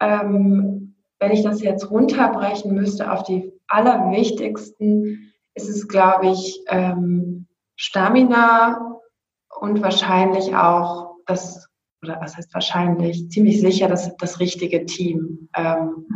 ähm, 0.00 0.94
wenn 1.18 1.32
ich 1.32 1.42
das 1.42 1.62
jetzt 1.62 1.90
runterbrechen 1.90 2.74
müsste 2.74 3.12
auf 3.12 3.22
die 3.22 3.52
allerwichtigsten, 3.68 5.32
ist 5.54 5.68
es, 5.68 5.88
glaube 5.88 6.28
ich, 6.28 6.62
ähm, 6.68 7.46
Stamina 7.76 8.98
und 9.60 9.82
wahrscheinlich 9.82 10.54
auch 10.56 11.16
das 11.26 11.68
oder 12.02 12.20
was 12.20 12.36
heißt 12.36 12.52
wahrscheinlich, 12.52 13.30
ziemlich 13.30 13.60
sicher 13.60 13.88
das, 13.88 14.14
das 14.16 14.40
richtige 14.40 14.84
Team. 14.86 15.48
Ähm, 15.56 16.06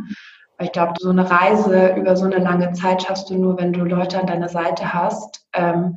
ich 0.59 0.73
glaube, 0.73 0.95
so 0.99 1.11
eine 1.11 1.31
Reise 1.31 1.95
über 1.97 2.17
so 2.17 2.25
eine 2.25 2.39
lange 2.39 2.73
Zeit 2.73 3.03
schaffst 3.03 3.31
du 3.31 3.37
nur, 3.37 3.59
wenn 3.59 3.73
du 3.73 3.85
Leute 3.85 4.19
an 4.19 4.27
deiner 4.27 4.49
Seite 4.49 4.93
hast, 4.93 5.47
ähm, 5.53 5.97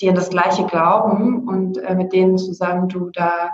die 0.00 0.08
an 0.08 0.14
das 0.14 0.30
Gleiche 0.30 0.64
glauben 0.66 1.48
und 1.48 1.78
äh, 1.78 1.94
mit 1.94 2.12
denen 2.12 2.38
zusammen 2.38 2.88
du 2.88 3.10
da 3.10 3.50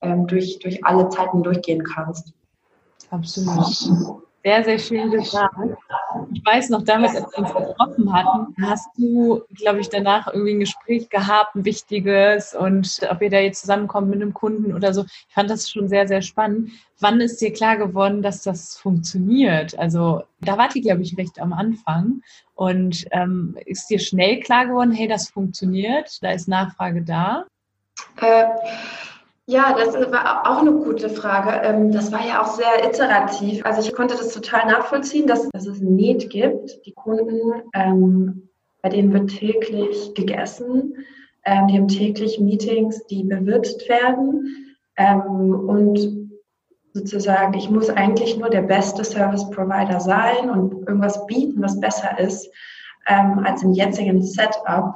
ähm, 0.00 0.26
durch, 0.26 0.58
durch 0.58 0.84
alle 0.84 1.08
Zeiten 1.08 1.42
durchgehen 1.42 1.82
kannst. 1.84 2.32
Absolut 3.10 4.22
sehr, 4.46 4.62
sehr 4.62 4.78
schön 4.78 5.10
gesagt. 5.10 5.56
Ich 6.32 6.46
weiß 6.46 6.70
noch, 6.70 6.84
damals, 6.84 7.16
als 7.16 7.32
wir 7.32 7.38
uns 7.38 7.52
getroffen 7.52 8.12
hatten, 8.12 8.54
hast 8.62 8.88
du, 8.96 9.42
glaube 9.56 9.80
ich, 9.80 9.88
danach 9.88 10.28
irgendwie 10.32 10.52
ein 10.52 10.60
Gespräch 10.60 11.08
gehabt, 11.08 11.56
ein 11.56 11.64
wichtiges 11.64 12.54
und 12.54 13.00
ob 13.10 13.20
ihr 13.22 13.30
da 13.30 13.40
jetzt 13.40 13.62
zusammenkommt 13.62 14.08
mit 14.08 14.22
einem 14.22 14.34
Kunden 14.34 14.72
oder 14.72 14.94
so. 14.94 15.02
Ich 15.02 15.34
fand 15.34 15.50
das 15.50 15.68
schon 15.68 15.88
sehr, 15.88 16.06
sehr 16.06 16.22
spannend. 16.22 16.70
Wann 17.00 17.20
ist 17.20 17.40
dir 17.40 17.52
klar 17.52 17.76
geworden, 17.76 18.22
dass 18.22 18.42
das 18.42 18.76
funktioniert? 18.76 19.76
Also 19.80 20.22
da 20.40 20.56
wart 20.56 20.76
ihr, 20.76 20.82
glaube 20.82 21.02
ich, 21.02 21.18
recht 21.18 21.40
am 21.40 21.52
Anfang. 21.52 22.22
Und 22.56 23.04
ähm, 23.10 23.56
ist 23.66 23.88
dir 23.90 23.98
schnell 23.98 24.40
klar 24.40 24.66
geworden, 24.66 24.90
hey, 24.90 25.06
das 25.06 25.28
funktioniert, 25.28 26.18
da 26.22 26.30
ist 26.30 26.48
Nachfrage 26.48 27.02
da? 27.02 27.44
Äh, 28.20 28.44
ja, 29.44 29.76
das 29.76 29.94
war 30.10 30.50
auch 30.50 30.62
eine 30.62 30.72
gute 30.72 31.10
Frage. 31.10 31.60
Ähm, 31.64 31.92
das 31.92 32.10
war 32.10 32.26
ja 32.26 32.42
auch 32.42 32.56
sehr 32.56 32.82
iterativ. 32.82 33.64
Also 33.64 33.86
ich 33.86 33.94
konnte 33.94 34.16
das 34.16 34.32
total 34.32 34.66
nachvollziehen, 34.66 35.26
dass, 35.26 35.48
dass 35.50 35.66
es 35.66 35.80
ein 35.80 35.94
Need 35.94 36.30
gibt. 36.30 36.84
Die 36.86 36.92
Kunden, 36.92 37.62
ähm, 37.74 38.48
bei 38.80 38.88
denen 38.88 39.12
wird 39.12 39.30
täglich 39.30 40.14
gegessen. 40.14 40.94
Ähm, 41.44 41.68
die 41.68 41.74
haben 41.76 41.88
täglich 41.88 42.40
Meetings, 42.40 43.06
die 43.06 43.22
bewirtet 43.22 43.86
werden. 43.86 44.76
Ähm, 44.96 45.68
und 45.68 46.25
sozusagen, 46.96 47.52
ich 47.54 47.68
muss 47.68 47.90
eigentlich 47.90 48.38
nur 48.38 48.48
der 48.48 48.62
beste 48.62 49.04
Service 49.04 49.48
Provider 49.50 50.00
sein 50.00 50.48
und 50.48 50.88
irgendwas 50.88 51.26
bieten, 51.26 51.62
was 51.62 51.78
besser 51.78 52.18
ist 52.18 52.50
ähm, 53.06 53.42
als 53.44 53.62
im 53.62 53.72
jetzigen 53.72 54.22
Setup, 54.22 54.94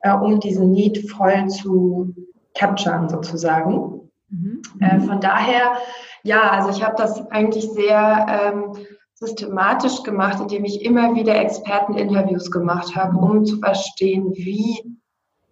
äh, 0.00 0.12
um 0.12 0.40
diesen 0.40 0.70
Need 0.72 1.10
voll 1.10 1.48
zu 1.48 2.14
capturen 2.54 3.08
sozusagen. 3.08 4.10
Mhm. 4.28 4.60
Äh, 4.80 5.00
von 5.00 5.20
daher, 5.20 5.78
ja, 6.22 6.50
also 6.50 6.68
ich 6.68 6.84
habe 6.84 6.96
das 6.98 7.26
eigentlich 7.30 7.70
sehr 7.70 8.26
ähm, 8.28 8.86
systematisch 9.14 10.02
gemacht, 10.02 10.40
indem 10.40 10.66
ich 10.66 10.84
immer 10.84 11.14
wieder 11.14 11.34
Experteninterviews 11.34 12.50
gemacht 12.50 12.94
habe, 12.94 13.16
um 13.16 13.46
zu 13.46 13.58
verstehen, 13.58 14.32
wie 14.34 14.98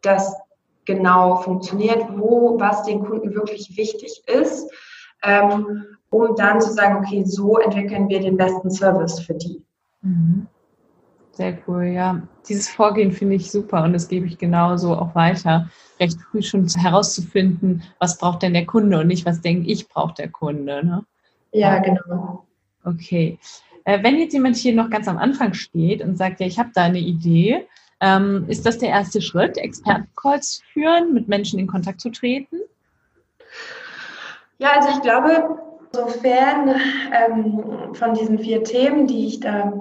das 0.02 0.36
genau 0.84 1.36
funktioniert, 1.36 2.04
wo 2.16 2.60
was 2.60 2.82
den 2.82 3.02
Kunden 3.02 3.34
wirklich 3.34 3.76
wichtig 3.78 4.22
ist, 4.26 4.70
ähm, 5.26 5.84
um 6.10 6.34
dann 6.36 6.60
zu 6.60 6.72
sagen, 6.72 6.96
okay, 6.96 7.24
so 7.24 7.58
entwickeln 7.58 8.08
wir 8.08 8.20
den 8.20 8.36
besten 8.36 8.70
Service 8.70 9.20
für 9.20 9.34
die. 9.34 9.62
Mhm. 10.02 10.46
Sehr 11.32 11.58
cool, 11.68 11.84
ja. 11.84 12.22
Dieses 12.48 12.68
Vorgehen 12.68 13.12
finde 13.12 13.34
ich 13.34 13.50
super 13.50 13.82
und 13.82 13.92
das 13.92 14.08
gebe 14.08 14.26
ich 14.26 14.38
genauso 14.38 14.96
auch 14.96 15.14
weiter. 15.14 15.68
Recht 16.00 16.18
früh 16.30 16.40
schon 16.40 16.66
herauszufinden, 16.66 17.82
was 17.98 18.16
braucht 18.16 18.42
denn 18.42 18.54
der 18.54 18.64
Kunde 18.64 19.00
und 19.00 19.08
nicht, 19.08 19.26
was 19.26 19.42
denke 19.42 19.70
ich, 19.70 19.88
braucht 19.88 20.18
der 20.18 20.30
Kunde. 20.30 20.84
Ne? 20.84 21.04
Ja, 21.52 21.78
genau. 21.80 22.46
Okay. 22.84 23.38
Äh, 23.84 24.02
wenn 24.02 24.18
jetzt 24.18 24.32
jemand 24.32 24.56
hier 24.56 24.74
noch 24.74 24.88
ganz 24.88 25.08
am 25.08 25.18
Anfang 25.18 25.52
steht 25.52 26.00
und 26.00 26.16
sagt, 26.16 26.40
ja, 26.40 26.46
ich 26.46 26.58
habe 26.58 26.70
da 26.74 26.84
eine 26.84 27.00
Idee, 27.00 27.66
ähm, 28.00 28.46
ist 28.48 28.64
das 28.64 28.78
der 28.78 28.90
erste 28.90 29.20
Schritt, 29.20 29.58
Expertencalls 29.58 30.62
führen, 30.72 31.12
mit 31.12 31.28
Menschen 31.28 31.58
in 31.58 31.66
Kontakt 31.66 32.00
zu 32.00 32.10
treten? 32.10 32.56
Ja, 34.58 34.70
also 34.76 34.88
ich 34.90 35.02
glaube, 35.02 35.58
sofern 35.92 36.74
ähm, 37.12 37.94
von 37.94 38.14
diesen 38.14 38.38
vier 38.38 38.64
Themen, 38.64 39.06
die 39.06 39.26
ich 39.26 39.40
da 39.40 39.72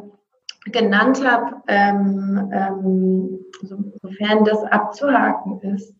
genannt 0.66 1.26
habe, 1.26 1.58
ähm, 1.68 2.52
ähm, 2.54 3.40
sofern 4.02 4.44
das 4.44 4.64
abzuhaken 4.64 5.60
ist, 5.62 5.94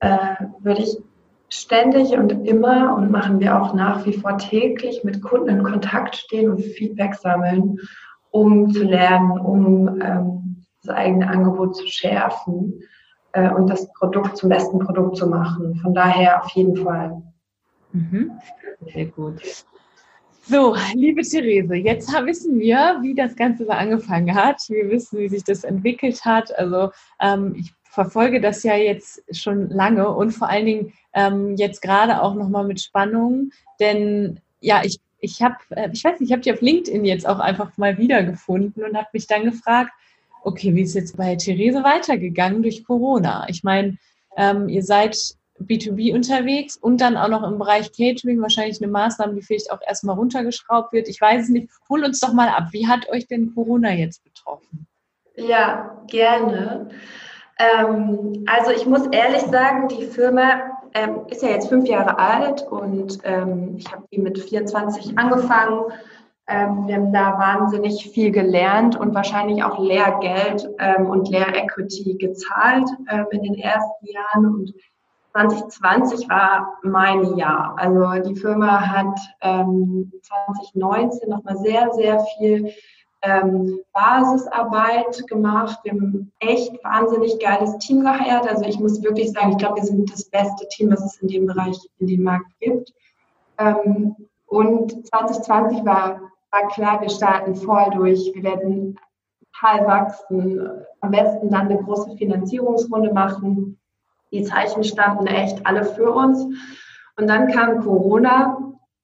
äh, 0.00 0.18
würde 0.60 0.82
ich 0.82 0.98
ständig 1.48 2.12
und 2.16 2.30
immer 2.46 2.96
und 2.96 3.10
machen 3.10 3.40
wir 3.40 3.60
auch 3.60 3.74
nach 3.74 4.06
wie 4.06 4.12
vor 4.12 4.38
täglich 4.38 5.02
mit 5.04 5.22
Kunden 5.22 5.48
in 5.48 5.62
Kontakt 5.62 6.16
stehen 6.16 6.50
und 6.50 6.60
Feedback 6.60 7.14
sammeln, 7.14 7.78
um 8.30 8.70
zu 8.70 8.84
lernen, 8.84 9.38
um 9.40 10.00
ähm, 10.00 10.64
das 10.82 10.94
eigene 10.94 11.28
Angebot 11.28 11.76
zu 11.76 11.86
schärfen 11.86 12.82
äh, 13.32 13.50
und 13.50 13.68
das 13.68 13.92
Produkt 13.94 14.36
zum 14.36 14.48
besten 14.48 14.78
Produkt 14.78 15.16
zu 15.16 15.26
machen. 15.26 15.76
Von 15.82 15.92
daher 15.92 16.42
auf 16.42 16.50
jeden 16.50 16.76
Fall. 16.76 17.20
Mhm. 17.92 18.32
Sehr 18.92 19.06
gut. 19.06 19.64
So, 20.42 20.74
liebe 20.94 21.22
Therese, 21.22 21.74
jetzt 21.74 22.08
wissen 22.24 22.58
wir, 22.58 22.98
wie 23.02 23.14
das 23.14 23.36
Ganze 23.36 23.66
so 23.66 23.70
angefangen 23.70 24.34
hat. 24.34 24.60
Wir 24.68 24.88
wissen, 24.90 25.18
wie 25.18 25.28
sich 25.28 25.44
das 25.44 25.64
entwickelt 25.64 26.24
hat. 26.24 26.56
Also 26.58 26.90
ähm, 27.20 27.54
ich 27.56 27.72
verfolge 27.90 28.40
das 28.40 28.62
ja 28.62 28.76
jetzt 28.76 29.22
schon 29.36 29.68
lange 29.68 30.08
und 30.08 30.30
vor 30.30 30.48
allen 30.48 30.66
Dingen 30.66 30.92
ähm, 31.12 31.56
jetzt 31.56 31.82
gerade 31.82 32.22
auch 32.22 32.34
nochmal 32.34 32.64
mit 32.64 32.80
Spannung, 32.80 33.50
denn 33.80 34.40
ja, 34.60 34.82
ich, 34.84 35.00
ich 35.18 35.42
habe, 35.42 35.56
äh, 35.70 35.90
ich 35.92 36.04
weiß 36.04 36.20
nicht, 36.20 36.28
ich 36.28 36.32
habe 36.32 36.42
dich 36.42 36.52
auf 36.52 36.60
LinkedIn 36.60 37.04
jetzt 37.04 37.28
auch 37.28 37.40
einfach 37.40 37.76
mal 37.76 37.98
wiedergefunden 37.98 38.84
und 38.84 38.96
habe 38.96 39.08
mich 39.12 39.26
dann 39.26 39.44
gefragt, 39.44 39.90
okay, 40.42 40.74
wie 40.74 40.82
ist 40.82 40.94
jetzt 40.94 41.16
bei 41.16 41.34
Therese 41.36 41.82
weitergegangen 41.82 42.62
durch 42.62 42.84
Corona? 42.84 43.46
Ich 43.48 43.64
meine, 43.64 43.98
ähm, 44.36 44.68
ihr 44.68 44.84
seid 44.84 45.16
B2B 45.60 46.14
unterwegs 46.14 46.76
und 46.76 47.00
dann 47.00 47.16
auch 47.16 47.28
noch 47.28 47.42
im 47.42 47.58
Bereich 47.58 47.92
Catering 47.92 48.40
wahrscheinlich 48.40 48.80
eine 48.82 48.90
Maßnahme, 48.90 49.34
die 49.34 49.42
vielleicht 49.42 49.70
auch 49.70 49.80
erstmal 49.86 50.16
runtergeschraubt 50.16 50.92
wird. 50.92 51.08
Ich 51.08 51.20
weiß 51.20 51.44
es 51.44 51.48
nicht. 51.48 51.70
Hol 51.88 52.04
uns 52.04 52.20
doch 52.20 52.32
mal 52.32 52.48
ab. 52.48 52.68
Wie 52.72 52.88
hat 52.88 53.08
euch 53.10 53.26
denn 53.26 53.54
Corona 53.54 53.92
jetzt 53.92 54.24
betroffen? 54.24 54.86
Ja, 55.36 56.02
gerne. 56.06 56.88
Ähm, 57.58 58.44
also 58.46 58.70
ich 58.70 58.86
muss 58.86 59.06
ehrlich 59.08 59.42
sagen, 59.42 59.88
die 59.88 60.06
Firma 60.06 60.62
ähm, 60.94 61.20
ist 61.28 61.42
ja 61.42 61.50
jetzt 61.50 61.68
fünf 61.68 61.86
Jahre 61.86 62.18
alt 62.18 62.62
und 62.62 63.18
ähm, 63.24 63.74
ich 63.76 63.90
habe 63.92 64.04
die 64.12 64.18
mit 64.18 64.38
24 64.38 65.18
angefangen. 65.18 65.84
Ähm, 66.48 66.86
wir 66.86 66.96
haben 66.96 67.12
da 67.12 67.38
wahnsinnig 67.38 68.10
viel 68.10 68.32
gelernt 68.32 68.96
und 68.96 69.14
wahrscheinlich 69.14 69.62
auch 69.62 69.78
Lehrgeld 69.78 70.68
ähm, 70.78 71.06
und 71.06 71.28
Lehrequity 71.28 72.16
gezahlt 72.18 72.88
ähm, 73.08 73.26
in 73.30 73.42
den 73.42 73.54
ersten 73.54 74.06
Jahren 74.06 74.46
und 74.46 74.74
2020 75.32 76.28
war 76.28 76.78
mein 76.82 77.36
Jahr. 77.36 77.74
Also 77.78 78.28
die 78.28 78.34
Firma 78.34 78.80
hat 78.80 79.18
ähm, 79.42 80.12
2019 80.22 81.28
nochmal 81.28 81.56
sehr, 81.58 81.92
sehr 81.92 82.20
viel 82.36 82.72
ähm, 83.22 83.80
Basisarbeit 83.92 85.26
gemacht. 85.28 85.78
Wir 85.84 85.92
haben 85.92 86.32
echt 86.40 86.72
wahnsinnig 86.82 87.38
geiles 87.38 87.76
Team 87.78 88.00
geheiert. 88.00 88.48
Also 88.48 88.64
ich 88.64 88.80
muss 88.80 89.02
wirklich 89.02 89.30
sagen, 89.32 89.52
ich 89.52 89.58
glaube, 89.58 89.76
wir 89.76 89.84
sind 89.84 90.12
das 90.12 90.24
beste 90.24 90.66
Team, 90.68 90.90
was 90.90 91.04
es 91.04 91.16
in 91.20 91.28
dem 91.28 91.46
Bereich, 91.46 91.78
in 91.98 92.06
dem 92.06 92.22
Markt 92.22 92.50
gibt. 92.60 92.92
Ähm, 93.58 94.16
und 94.46 95.06
2020 95.06 95.84
war, 95.84 96.20
war 96.50 96.68
klar, 96.68 97.00
wir 97.00 97.10
starten 97.10 97.54
voll 97.54 97.90
durch. 97.94 98.32
Wir 98.34 98.42
werden 98.42 98.98
total 99.52 99.86
wachsen. 99.86 100.68
Am 101.02 101.10
besten 101.12 101.50
dann 101.50 101.68
eine 101.68 101.80
große 101.82 102.16
Finanzierungsrunde 102.16 103.12
machen 103.12 103.79
die 104.32 104.44
Zeichen 104.44 104.84
standen 104.84 105.26
echt 105.26 105.66
alle 105.66 105.84
für 105.84 106.12
uns. 106.12 106.44
Und 107.16 107.26
dann 107.28 107.50
kam 107.50 107.80
Corona 107.80 108.56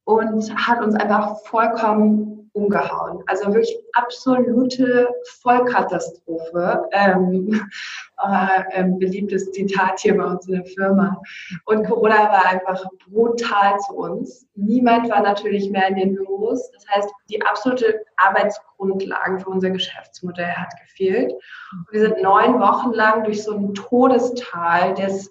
und 0.05 0.55
hat 0.57 0.81
uns 0.83 0.95
einfach 0.95 1.39
vollkommen 1.45 2.36
umgehauen. 2.57 3.23
Also 3.27 3.47
wirklich 3.53 3.79
absolute 3.93 5.09
Vollkatastrophe. 5.43 6.89
Ähm, 6.93 7.69
äh, 8.27 8.63
ähm, 8.73 8.99
beliebtes 8.99 9.53
Zitat 9.53 10.01
hier 10.01 10.17
bei 10.17 10.25
uns 10.25 10.49
in 10.49 10.55
der 10.55 10.65
Firma. 10.65 11.21
Und 11.67 11.87
Corona 11.87 12.31
war 12.33 12.47
einfach 12.47 12.83
brutal 13.09 13.79
zu 13.81 13.95
uns. 13.95 14.47
Niemand 14.55 15.11
war 15.11 15.21
natürlich 15.21 15.71
mehr 15.71 15.89
in 15.89 15.97
den 15.97 16.15
Büros. 16.15 16.71
Das 16.73 16.87
heißt, 16.89 17.11
die 17.29 17.43
absolute 17.43 18.05
Arbeitsgrundlage 18.17 19.41
für 19.41 19.51
unser 19.51 19.71
Geschäftsmodell 19.71 20.53
hat 20.53 20.73
gefehlt. 20.81 21.33
Und 21.73 21.87
wir 21.93 22.01
sind 22.01 22.23
neun 22.23 22.59
Wochen 22.59 22.93
lang 22.93 23.25
durch 23.25 23.43
so 23.43 23.55
ein 23.55 23.75
Todestal 23.75 24.95
des 24.95 25.31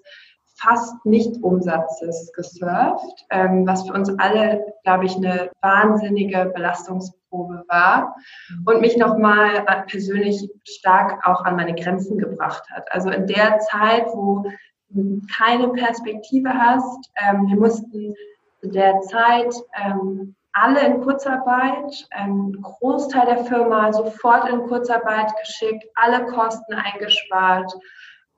fast 0.56 1.04
nicht 1.04 1.42
Umsatzes 1.42 2.32
gesurft, 2.32 3.26
ähm, 3.30 3.66
was 3.66 3.86
für 3.86 3.92
uns 3.92 4.10
alle, 4.18 4.64
glaube 4.84 5.04
ich, 5.04 5.16
eine 5.16 5.50
wahnsinnige 5.60 6.50
Belastungsprobe 6.54 7.64
war 7.68 8.16
und 8.64 8.80
mich 8.80 8.96
nochmal 8.96 9.64
persönlich 9.86 10.48
stark 10.64 11.26
auch 11.26 11.44
an 11.44 11.56
meine 11.56 11.74
Grenzen 11.74 12.18
gebracht 12.18 12.64
hat. 12.70 12.90
Also 12.92 13.10
in 13.10 13.26
der 13.26 13.58
Zeit, 13.58 14.06
wo 14.06 14.44
du 14.88 15.20
keine 15.36 15.68
Perspektive 15.68 16.50
hast, 16.52 17.10
ähm, 17.16 17.48
wir 17.48 17.56
mussten 17.56 18.14
zu 18.60 18.68
der 18.68 19.00
Zeit 19.00 19.54
ähm, 19.84 20.34
alle 20.52 20.86
in 20.86 21.02
Kurzarbeit, 21.02 22.08
ein 22.12 22.56
Großteil 22.62 23.26
der 23.26 23.44
Firma 23.44 23.92
sofort 23.92 24.48
in 24.48 24.62
Kurzarbeit 24.66 25.30
geschickt, 25.38 25.84
alle 25.94 26.24
Kosten 26.26 26.72
eingespart, 26.72 27.70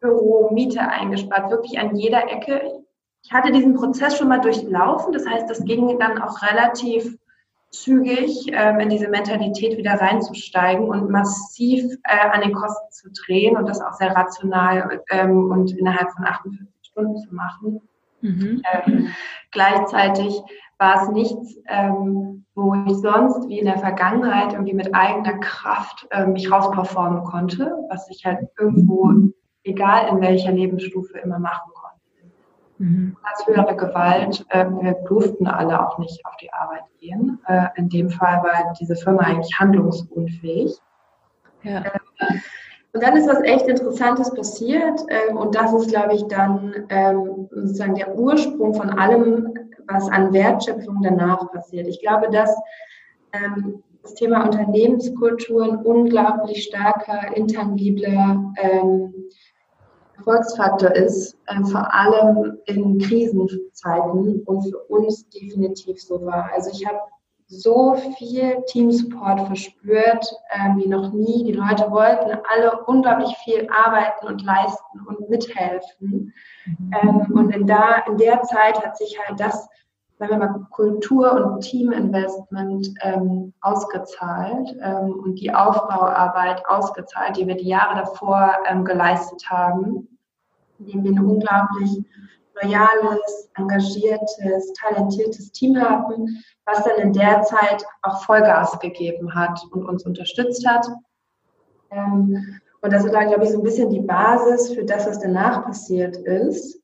Büro, 0.01 0.51
Miete 0.53 0.81
eingespart, 0.81 1.51
wirklich 1.51 1.79
an 1.79 1.97
jeder 1.97 2.31
Ecke. 2.31 2.83
ich 3.23 3.33
hatte 3.33 3.53
diesen 3.53 3.75
Prozess 3.75 4.17
schon 4.17 4.29
mal 4.29 4.41
durchlaufen. 4.41 5.13
Das 5.13 5.27
heißt, 5.27 5.51
das 5.51 5.65
ging 5.65 5.99
dann 5.99 6.23
auch 6.23 6.43
relativ 6.43 7.19
zügig 7.71 8.47
ähm, 8.53 8.81
in 8.81 8.89
diese 8.89 9.09
Mentalität 9.09 9.77
wieder 9.77 10.01
reinzusteigen 10.01 10.89
und 10.89 11.11
massiv 11.11 11.85
äh, 12.05 12.29
an 12.31 12.41
den 12.41 12.55
Kosten 12.55 12.91
zu 12.91 13.11
drehen 13.11 13.57
und 13.57 13.69
das 13.69 13.81
auch 13.81 13.93
sehr 13.93 14.15
rational 14.15 15.03
ähm, 15.11 15.51
und 15.51 15.77
innerhalb 15.77 16.11
von 16.13 16.25
48 16.25 16.69
Stunden 16.83 17.17
zu 17.19 17.35
machen. 17.35 17.81
Mhm. 18.21 18.63
Ähm, 18.73 19.09
gleichzeitig 19.51 20.41
war 20.79 21.03
es 21.03 21.09
nichts, 21.11 21.57
ähm, 21.69 22.45
wo 22.55 22.75
ich 22.87 22.95
sonst 22.95 23.49
wie 23.49 23.59
in 23.59 23.67
der 23.67 23.79
Vergangenheit 23.79 24.53
irgendwie 24.53 24.75
mit 24.75 24.95
eigener 24.95 25.39
Kraft 25.39 26.07
äh, 26.11 26.27
mich 26.27 26.51
rausperformen 26.51 27.25
konnte, 27.25 27.77
was 27.91 28.09
ich 28.11 28.25
halt 28.25 28.49
irgendwo, 28.59 29.13
egal 29.69 30.09
in 30.09 30.21
welcher 30.21 30.53
Lebensstufe, 30.53 31.19
immer 31.19 31.39
machen 31.39 31.73
konnte. 31.75 31.89
Mhm. 32.79 33.17
Als 33.23 33.47
höhere 33.47 33.77
Gewalt, 33.77 34.47
äh, 34.51 34.65
wir 34.65 34.95
durften 35.07 35.47
alle 35.47 35.87
auch 35.87 35.99
nicht 35.99 36.25
auf 36.25 36.37
die 36.37 36.53
Arbeit 36.53 36.85
gehen. 37.01 37.39
Äh, 37.47 37.67
in 37.77 37.89
dem 37.89 38.11
Fall 38.11 38.43
war 38.43 38.73
diese 38.81 38.97
Firma 38.97 39.23
eigentlich 39.23 39.59
handlungsunfähig. 39.59 40.79
Ja. 41.63 41.85
Ähm, 41.85 42.41
und 42.93 43.03
dann 43.03 43.17
ist 43.17 43.29
was 43.29 43.43
echt 43.43 43.69
Interessantes 43.69 44.33
passiert. 44.33 45.01
Ähm, 45.09 45.37
und 45.37 45.55
das 45.55 45.73
ist, 45.73 45.89
glaube 45.89 46.15
ich, 46.15 46.27
dann 46.29 46.75
ähm, 46.89 47.49
sozusagen 47.51 47.95
der 47.95 48.17
Ursprung 48.17 48.75
von 48.75 48.91
allem, 48.91 49.55
was 49.87 50.09
an 50.11 50.33
Wertschöpfung 50.33 51.03
danach 51.03 51.51
passiert. 51.53 51.87
Ich 51.87 52.01
glaube, 52.01 52.31
dass 52.31 52.55
ähm, 53.33 53.83
das 54.03 54.15
Thema 54.15 54.45
Unternehmenskultur 54.45 55.65
ein 55.65 55.77
unglaublich 55.79 56.65
starker, 56.65 57.37
intangibler 57.37 58.53
ähm, 58.57 59.15
Erfolgsfaktor 60.19 60.91
ist, 60.95 61.37
äh, 61.47 61.63
vor 61.65 61.95
allem 61.95 62.59
in 62.67 62.99
Krisenzeiten 62.99 64.43
und 64.45 64.63
für 64.63 64.79
uns 64.89 65.29
definitiv 65.31 66.03
so 66.03 66.25
war. 66.25 66.51
Also 66.53 66.71
ich 66.71 66.87
habe 66.87 66.99
so 67.47 67.95
viel 68.19 68.63
Teamsupport 68.67 69.47
verspürt 69.47 70.27
äh, 70.51 70.77
wie 70.77 70.87
noch 70.87 71.13
nie. 71.13 71.45
Die 71.45 71.53
Leute 71.53 71.91
wollten 71.91 72.39
alle 72.53 72.85
unglaublich 72.85 73.35
viel 73.39 73.67
arbeiten 73.71 74.27
und 74.27 74.45
leisten 74.45 75.07
und 75.07 75.31
mithelfen. 75.31 76.35
Mhm. 76.67 76.91
Ähm, 77.03 77.33
und 77.33 77.55
in, 77.55 77.67
da, 77.67 78.05
in 78.07 78.19
der 78.19 78.43
Zeit 78.43 78.85
hat 78.85 78.99
sich 78.99 79.19
halt 79.19 79.41
das 79.41 79.67
sagen 80.19 80.33
wir 80.33 80.39
mal, 80.39 80.67
Kultur- 80.71 81.47
und 81.47 81.61
Teaminvestment 81.61 82.89
ähm, 83.03 83.53
ausgezahlt 83.61 84.77
ähm, 84.83 85.15
und 85.25 85.37
die 85.37 85.55
Aufbauarbeit 85.55 86.67
ausgezahlt, 86.67 87.37
die 87.37 87.47
wir 87.47 87.57
die 87.57 87.69
Jahre 87.69 88.01
davor 88.01 88.53
ähm, 88.69 88.85
geleistet 88.85 89.49
haben, 89.49 90.09
indem 90.81 91.05
wir 91.05 91.13
ein 91.13 91.25
unglaublich 91.25 92.05
loyales, 92.61 93.49
engagiertes, 93.57 94.73
talentiertes 94.73 95.53
Team 95.53 95.81
hatten, 95.81 96.43
was 96.67 96.83
dann 96.83 96.99
in 96.99 97.13
der 97.13 97.43
Zeit 97.43 97.85
auch 98.03 98.25
Vollgas 98.25 98.79
gegeben 98.81 99.33
hat 99.33 99.61
und 99.71 99.85
uns 99.85 100.05
unterstützt 100.05 100.67
hat. 100.67 100.89
Ähm, 101.91 102.61
und 102.81 102.93
das 102.93 103.05
ist 103.05 103.13
glaube 103.13 103.45
ich, 103.45 103.51
so 103.51 103.59
ein 103.59 103.65
bisschen 103.65 103.91
die 103.91 104.01
Basis 104.01 104.75
für 104.75 104.85
das, 104.85 105.07
was 105.07 105.21
danach 105.21 105.65
passiert 105.65 106.17
ist 106.17 106.81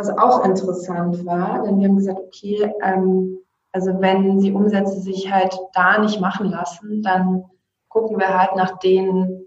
was 0.00 0.18
auch 0.18 0.44
interessant 0.44 1.24
war, 1.26 1.62
denn 1.62 1.78
wir 1.78 1.88
haben 1.88 1.96
gesagt, 1.96 2.18
okay, 2.18 2.72
ähm, 2.82 3.38
also 3.72 4.00
wenn 4.00 4.38
die 4.38 4.52
Umsätze 4.52 4.98
sich 5.00 5.30
halt 5.30 5.56
da 5.74 5.98
nicht 5.98 6.20
machen 6.20 6.50
lassen, 6.50 7.02
dann 7.02 7.44
gucken 7.88 8.18
wir 8.18 8.36
halt 8.36 8.56
nach 8.56 8.78
den 8.78 9.46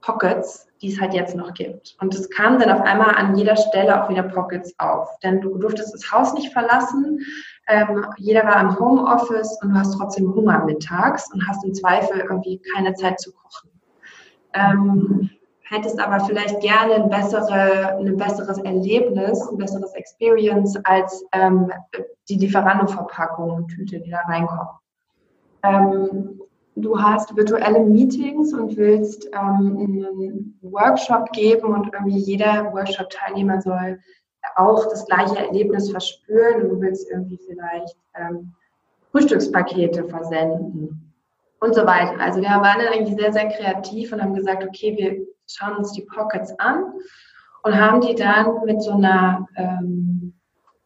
Pockets, 0.00 0.66
die 0.82 0.92
es 0.92 1.00
halt 1.00 1.14
jetzt 1.14 1.36
noch 1.36 1.54
gibt. 1.54 1.96
Und 2.00 2.12
es 2.14 2.28
kam 2.28 2.58
dann 2.58 2.70
auf 2.70 2.80
einmal 2.80 3.14
an 3.14 3.36
jeder 3.36 3.56
Stelle 3.56 4.02
auch 4.02 4.08
wieder 4.10 4.24
Pockets 4.24 4.74
auf. 4.78 5.08
Denn 5.22 5.40
du 5.40 5.56
durftest 5.56 5.94
das 5.94 6.10
Haus 6.10 6.34
nicht 6.34 6.52
verlassen, 6.52 7.20
ähm, 7.68 8.04
jeder 8.16 8.44
war 8.44 8.60
im 8.60 8.76
Homeoffice 8.76 9.56
und 9.62 9.70
du 9.70 9.78
hast 9.78 9.96
trotzdem 9.96 10.34
Hunger 10.34 10.64
mittags 10.64 11.32
und 11.32 11.46
hast 11.46 11.64
im 11.64 11.74
Zweifel 11.74 12.18
irgendwie 12.18 12.60
keine 12.74 12.92
Zeit 12.94 13.20
zu 13.20 13.32
kochen. 13.32 13.70
Ähm, 14.54 15.30
hättest 15.64 15.98
aber 15.98 16.24
vielleicht 16.24 16.60
gerne 16.60 16.94
ein, 16.94 17.08
bessere, 17.08 17.96
ein 17.96 18.16
besseres 18.16 18.58
Erlebnis, 18.58 19.40
ein 19.48 19.56
besseres 19.56 19.92
Experience 19.94 20.76
als 20.84 21.24
ähm, 21.32 21.70
die 22.28 22.36
Lieferando-Verpackung, 22.36 23.68
Tüte, 23.68 24.00
die 24.00 24.10
da 24.10 24.20
reinkommt. 24.20 24.70
Ähm, 25.62 26.40
du 26.76 27.00
hast 27.00 27.36
virtuelle 27.36 27.80
Meetings 27.80 28.52
und 28.52 28.76
willst 28.76 29.26
ähm, 29.32 29.78
einen 29.78 30.58
Workshop 30.62 31.30
geben 31.32 31.74
und 31.74 31.92
irgendwie 31.92 32.18
jeder 32.18 32.72
Workshop-Teilnehmer 32.72 33.60
soll 33.60 33.98
auch 34.56 34.88
das 34.90 35.06
gleiche 35.06 35.38
Erlebnis 35.38 35.90
verspüren 35.90 36.62
und 36.62 36.68
du 36.70 36.80
willst 36.80 37.10
irgendwie 37.10 37.38
vielleicht 37.46 37.96
ähm, 38.14 38.52
Frühstückspakete 39.12 40.04
versenden 40.04 41.12
und 41.60 41.74
so 41.74 41.86
weiter. 41.86 42.18
Also 42.18 42.40
wir 42.40 42.48
waren 42.48 42.80
dann 42.80 42.92
eigentlich 42.92 43.16
sehr, 43.16 43.32
sehr 43.32 43.48
kreativ 43.48 44.12
und 44.12 44.20
haben 44.20 44.34
gesagt, 44.34 44.64
okay, 44.64 44.96
wir 44.96 45.31
schauen 45.46 45.76
uns 45.76 45.92
die 45.92 46.02
Pockets 46.02 46.52
an 46.58 46.92
und 47.62 47.78
haben 47.78 48.00
die 48.00 48.14
dann 48.14 48.64
mit 48.64 48.82
so 48.82 48.92
einer 48.92 49.46
ähm, 49.56 50.34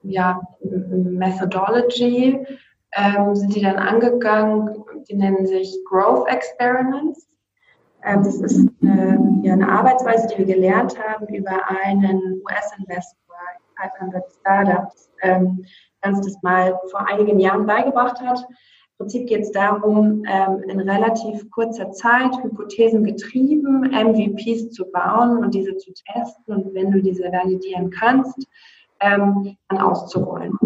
ja, 0.03 0.40
Methodology, 0.62 2.47
ähm, 2.92 3.35
sind 3.35 3.55
die 3.55 3.62
dann 3.62 3.77
angegangen, 3.77 4.85
die 5.09 5.14
nennen 5.14 5.47
sich 5.47 5.77
Growth 5.85 6.29
Experiments. 6.29 7.29
Ähm, 8.05 8.23
das 8.23 8.37
ist 8.37 8.69
äh, 8.83 9.16
ja, 9.42 9.53
eine 9.53 9.69
Arbeitsweise, 9.69 10.29
die 10.29 10.38
wir 10.38 10.55
gelernt 10.55 10.97
haben 10.99 11.27
über 11.29 11.69
einen 11.69 12.40
US-Investor, 12.45 13.16
500 13.99 14.25
Startups, 14.40 15.11
ähm, 15.23 15.64
ganz 16.03 16.21
das 16.21 16.40
mal 16.42 16.79
vor 16.90 17.07
einigen 17.09 17.38
Jahren 17.40 17.66
beigebracht 17.66 18.21
hat. 18.21 18.47
Im 18.99 19.05
Prinzip 19.05 19.29
geht 19.29 19.43
es 19.43 19.53
darum, 19.53 20.25
ähm, 20.27 20.63
in 20.69 20.81
relativ 20.81 21.51
kurzer 21.51 21.91
Zeit 21.93 22.33
Hypothesen 22.43 23.05
getrieben, 23.05 23.83
MVPs 23.91 24.71
zu 24.71 24.91
bauen 24.91 25.45
und 25.45 25.55
diese 25.55 25.77
zu 25.77 25.93
testen 25.93 26.55
und 26.55 26.75
wenn 26.75 26.91
du 26.91 27.03
diese 27.03 27.25
validieren 27.25 27.91
kannst, 27.91 28.47
ähm, 29.01 29.55
dann 29.69 29.79
auszurollen. 29.79 30.59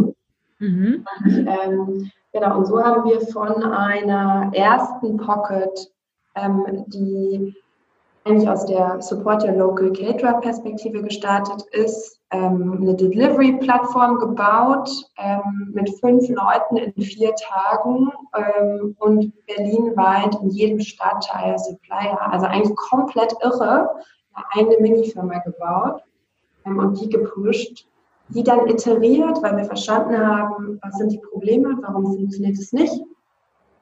Mhm. 0.60 1.04
Und, 1.24 1.38
ähm, 1.38 2.10
genau, 2.32 2.58
und 2.58 2.66
so 2.66 2.80
haben 2.80 3.10
wir 3.10 3.20
von 3.20 3.64
einer 3.64 4.52
ersten 4.54 5.16
Pocket, 5.16 5.90
ähm, 6.36 6.84
die 6.86 7.56
eigentlich 8.24 8.48
aus 8.48 8.66
der 8.66 9.00
Support 9.00 9.42
der 9.42 9.56
Local 9.56 9.92
Caterer 9.92 10.40
Perspektive 10.40 11.02
gestartet 11.02 11.62
ist, 11.72 12.20
ähm, 12.30 12.78
eine 12.80 12.94
Delivery-Plattform 12.94 14.18
gebaut 14.18 14.90
ähm, 15.18 15.70
mit 15.72 15.88
fünf 16.00 16.28
Leuten 16.28 16.76
in 16.76 17.02
vier 17.02 17.34
Tagen 17.34 18.10
ähm, 18.36 18.96
und 18.98 19.32
berlinweit 19.46 20.36
in 20.42 20.50
jedem 20.50 20.80
Stadtteil 20.80 21.58
Supplier. 21.58 22.18
Also 22.30 22.46
eigentlich 22.46 22.76
komplett 22.76 23.34
irre, 23.42 23.90
eine 24.52 24.76
Minifirma 24.80 25.38
gebaut 25.38 26.02
ähm, 26.66 26.78
und 26.78 27.00
die 27.00 27.08
gepusht, 27.08 27.86
die 28.28 28.44
dann 28.44 28.68
iteriert, 28.68 29.42
weil 29.42 29.56
wir 29.56 29.64
verstanden 29.64 30.16
haben, 30.18 30.78
was 30.82 30.98
sind 30.98 31.10
die 31.10 31.18
Probleme, 31.32 31.78
warum 31.82 32.06
funktioniert 32.06 32.58
es 32.58 32.72
nicht 32.72 33.02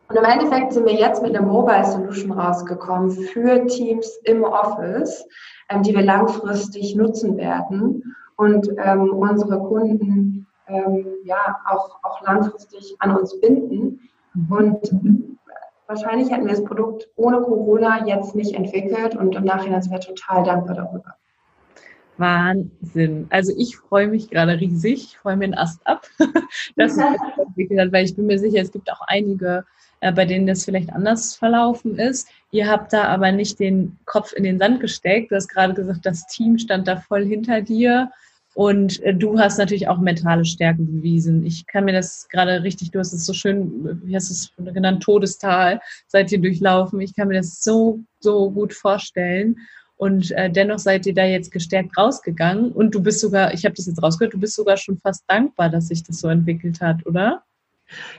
und 0.08 0.16
im 0.16 0.24
Endeffekt 0.24 0.72
sind 0.72 0.86
wir 0.86 0.94
jetzt 0.94 1.22
mit 1.22 1.36
einer 1.36 1.46
Mobile 1.46 1.84
Solution 1.84 2.32
rausgekommen 2.32 3.10
für 3.10 3.66
Teams 3.66 4.18
im 4.24 4.42
Office, 4.42 5.26
ähm, 5.68 5.82
die 5.82 5.94
wir 5.94 6.02
langfristig 6.02 6.96
nutzen 6.96 7.36
werden 7.36 8.14
und 8.36 8.68
ähm, 8.78 9.10
unsere 9.12 9.58
Kunden 9.58 10.46
ähm, 10.66 11.06
ja 11.24 11.58
auch, 11.66 11.98
auch 12.02 12.22
langfristig 12.22 12.96
an 13.00 13.16
uns 13.16 13.38
binden. 13.40 14.00
Und 14.48 14.94
wahrscheinlich 15.86 16.30
hätten 16.30 16.46
wir 16.46 16.52
das 16.52 16.64
Produkt 16.64 17.08
ohne 17.16 17.40
Corona 17.42 18.06
jetzt 18.06 18.34
nicht 18.34 18.54
entwickelt 18.54 19.14
und 19.14 19.34
im 19.34 19.44
Nachhinein 19.44 19.82
sind 19.82 19.92
wir 19.92 20.00
total 20.00 20.44
dankbar 20.44 20.76
darüber. 20.76 21.14
Wahnsinn. 22.16 23.26
Also 23.30 23.52
ich 23.56 23.76
freue 23.76 24.08
mich 24.08 24.30
gerade 24.30 24.58
riesig. 24.58 25.04
Ich 25.04 25.18
freue 25.18 25.36
mir 25.36 25.44
einen 25.44 25.54
Ast 25.54 25.86
ab, 25.86 26.06
dass 26.76 26.92
es 26.92 26.98
entwickelt 27.38 27.80
hat, 27.80 27.92
weil 27.92 28.04
ich 28.04 28.16
bin 28.16 28.26
mir 28.26 28.38
sicher, 28.38 28.60
es 28.60 28.72
gibt 28.72 28.90
auch 28.90 29.02
einige 29.06 29.64
bei 30.00 30.24
denen 30.24 30.46
das 30.46 30.64
vielleicht 30.64 30.92
anders 30.92 31.34
verlaufen 31.34 31.98
ist. 31.98 32.28
Ihr 32.50 32.68
habt 32.68 32.92
da 32.92 33.04
aber 33.04 33.32
nicht 33.32 33.58
den 33.58 33.98
Kopf 34.04 34.32
in 34.32 34.44
den 34.44 34.58
Sand 34.58 34.80
gesteckt. 34.80 35.30
Du 35.30 35.36
hast 35.36 35.48
gerade 35.48 35.74
gesagt, 35.74 36.06
das 36.06 36.26
Team 36.26 36.58
stand 36.58 36.88
da 36.88 36.96
voll 36.96 37.24
hinter 37.24 37.62
dir. 37.62 38.10
Und 38.54 39.00
äh, 39.02 39.14
du 39.14 39.38
hast 39.38 39.58
natürlich 39.58 39.86
auch 39.86 39.98
mentale 39.98 40.44
Stärke 40.44 40.82
bewiesen. 40.82 41.46
Ich 41.46 41.66
kann 41.66 41.84
mir 41.84 41.92
das 41.92 42.28
gerade 42.28 42.62
richtig, 42.62 42.90
du 42.90 42.98
hast 42.98 43.12
es 43.12 43.24
so 43.24 43.32
schön, 43.32 44.00
wie 44.02 44.16
hast 44.16 44.30
du 44.30 44.34
es 44.34 44.74
genannt, 44.74 45.02
Todestal, 45.02 45.80
seid 46.08 46.32
ihr 46.32 46.40
durchlaufen. 46.40 47.00
Ich 47.00 47.14
kann 47.14 47.28
mir 47.28 47.34
das 47.34 47.62
so, 47.62 48.00
so 48.18 48.50
gut 48.50 48.72
vorstellen. 48.72 49.58
Und 49.96 50.30
äh, 50.30 50.50
dennoch 50.50 50.78
seid 50.78 51.06
ihr 51.06 51.14
da 51.14 51.24
jetzt 51.24 51.52
gestärkt 51.52 51.96
rausgegangen. 51.96 52.72
Und 52.72 52.94
du 52.94 53.02
bist 53.02 53.20
sogar, 53.20 53.52
ich 53.52 53.64
habe 53.64 53.74
das 53.74 53.86
jetzt 53.86 54.02
rausgehört, 54.02 54.34
du 54.34 54.40
bist 54.40 54.54
sogar 54.54 54.76
schon 54.76 54.98
fast 54.98 55.24
dankbar, 55.28 55.68
dass 55.68 55.88
sich 55.88 56.02
das 56.02 56.20
so 56.20 56.28
entwickelt 56.28 56.80
hat, 56.80 57.04
oder? 57.04 57.42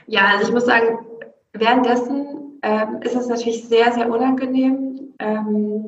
Ja, 0.06 0.28
also 0.34 0.48
ich 0.48 0.52
muss 0.52 0.66
sagen, 0.66 0.98
Währenddessen 1.52 2.58
ähm, 2.62 3.00
ist 3.02 3.16
es 3.16 3.28
natürlich 3.28 3.68
sehr, 3.68 3.92
sehr 3.92 4.10
unangenehm. 4.10 5.14
Ähm, 5.18 5.86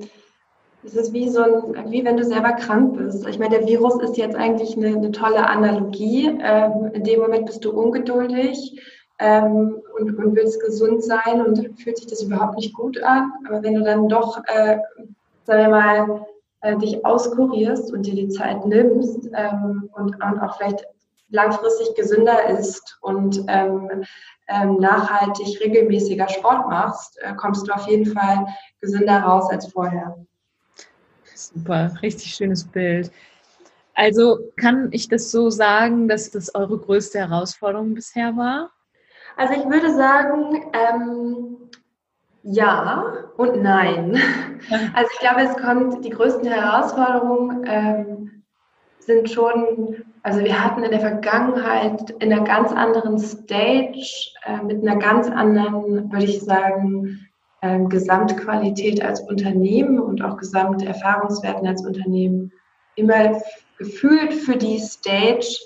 Es 0.84 0.94
ist 0.96 1.12
wie 1.12 1.28
so 1.28 1.42
ein, 1.42 1.90
wie 1.92 2.04
wenn 2.04 2.16
du 2.16 2.24
selber 2.24 2.52
krank 2.52 2.96
bist. 2.96 3.26
Ich 3.28 3.38
meine, 3.38 3.58
der 3.58 3.68
Virus 3.68 4.00
ist 4.02 4.16
jetzt 4.16 4.34
eigentlich 4.34 4.76
eine, 4.76 4.88
eine 4.88 5.12
tolle 5.12 5.46
Analogie. 5.48 6.26
Ähm, 6.42 6.90
in 6.92 7.04
dem 7.04 7.20
Moment 7.20 7.46
bist 7.46 7.64
du 7.64 7.70
ungeduldig 7.70 8.80
ähm, 9.20 9.80
und, 9.96 10.18
und, 10.18 10.34
willst 10.34 10.60
gesund 10.60 11.04
sein 11.04 11.40
und 11.46 11.80
fühlt 11.80 11.98
sich 11.98 12.08
das 12.08 12.22
überhaupt 12.24 12.56
nicht 12.56 12.74
gut 12.74 13.00
an. 13.00 13.30
Aber 13.46 13.62
wenn 13.62 13.74
du 13.74 13.82
dann 13.84 14.08
doch, 14.08 14.42
äh, 14.46 14.78
sagen 15.44 15.62
wir 15.62 15.68
mal, 15.68 16.26
äh, 16.62 16.76
dich 16.78 17.04
auskurierst 17.06 17.92
und 17.92 18.04
dir 18.04 18.14
die 18.14 18.28
Zeit 18.28 18.66
nimmst 18.66 19.28
ähm, 19.34 19.88
und, 19.94 20.14
und, 20.14 20.40
auch 20.40 20.56
vielleicht 20.56 20.84
langfristig 21.32 21.94
gesünder 21.96 22.48
ist 22.48 22.98
und 23.00 23.44
ähm, 23.48 24.04
ähm, 24.48 24.76
nachhaltig 24.76 25.60
regelmäßiger 25.60 26.28
Sport 26.28 26.68
machst, 26.68 27.18
äh, 27.22 27.34
kommst 27.34 27.66
du 27.66 27.72
auf 27.72 27.88
jeden 27.88 28.06
Fall 28.06 28.46
gesünder 28.80 29.20
raus 29.20 29.50
als 29.50 29.66
vorher. 29.72 30.16
Super, 31.34 31.92
richtig 32.02 32.34
schönes 32.34 32.64
Bild. 32.64 33.10
Also 33.94 34.38
kann 34.56 34.88
ich 34.92 35.08
das 35.08 35.30
so 35.30 35.50
sagen, 35.50 36.08
dass 36.08 36.30
das 36.30 36.54
eure 36.54 36.78
größte 36.78 37.18
Herausforderung 37.18 37.94
bisher 37.94 38.36
war? 38.36 38.70
Also 39.36 39.54
ich 39.54 39.64
würde 39.64 39.94
sagen, 39.94 40.70
ähm, 40.72 41.56
ja 42.42 43.04
und 43.36 43.62
nein. 43.62 44.18
Also 44.94 45.10
ich 45.12 45.18
glaube, 45.18 45.40
es 45.42 45.56
kommt, 45.56 46.04
die 46.04 46.10
größten 46.10 46.46
Herausforderungen 46.46 47.64
ähm, 47.66 48.42
sind 49.00 49.28
schon, 49.28 50.04
also 50.22 50.40
wir 50.40 50.62
hatten 50.62 50.84
in 50.84 50.90
der 50.90 51.00
Vergangenheit 51.00 52.10
in 52.20 52.32
einer 52.32 52.44
ganz 52.44 52.72
anderen 52.72 53.18
Stage, 53.18 54.30
äh, 54.44 54.62
mit 54.62 54.82
einer 54.82 54.96
ganz 54.96 55.28
anderen, 55.28 56.12
würde 56.12 56.24
ich 56.24 56.40
sagen, 56.42 57.28
ähm, 57.60 57.88
Gesamtqualität 57.88 59.04
als 59.04 59.20
Unternehmen 59.20 59.98
und 59.98 60.22
auch 60.22 60.36
Gesamterfahrungswerten 60.36 61.66
als 61.66 61.84
Unternehmen 61.84 62.52
immer 62.94 63.40
gefühlt 63.78 64.34
für 64.34 64.56
die 64.56 64.78
Stage, 64.78 65.58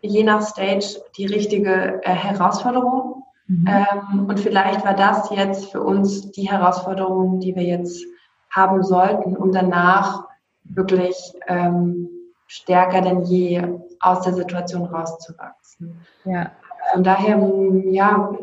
je 0.00 0.22
nach 0.22 0.42
Stage, 0.42 1.00
die 1.16 1.26
richtige 1.26 2.00
äh, 2.02 2.10
Herausforderung. 2.10 3.24
Mhm. 3.46 3.68
Ähm, 3.68 4.26
und 4.26 4.40
vielleicht 4.40 4.84
war 4.84 4.94
das 4.94 5.30
jetzt 5.30 5.70
für 5.70 5.82
uns 5.82 6.30
die 6.32 6.50
Herausforderung, 6.50 7.40
die 7.40 7.54
wir 7.54 7.64
jetzt 7.64 8.04
haben 8.50 8.82
sollten, 8.82 9.36
um 9.36 9.50
danach 9.50 10.24
wirklich 10.64 11.16
ähm, 11.46 12.08
stärker 12.46 13.00
denn 13.00 13.22
je 13.22 13.62
aus 14.04 14.20
der 14.22 14.34
Situation 14.34 14.84
rauszuwachsen. 14.84 16.00
Ja. 16.24 16.52
Von 16.92 17.02
daher, 17.02 17.38
ja, 17.86 18.36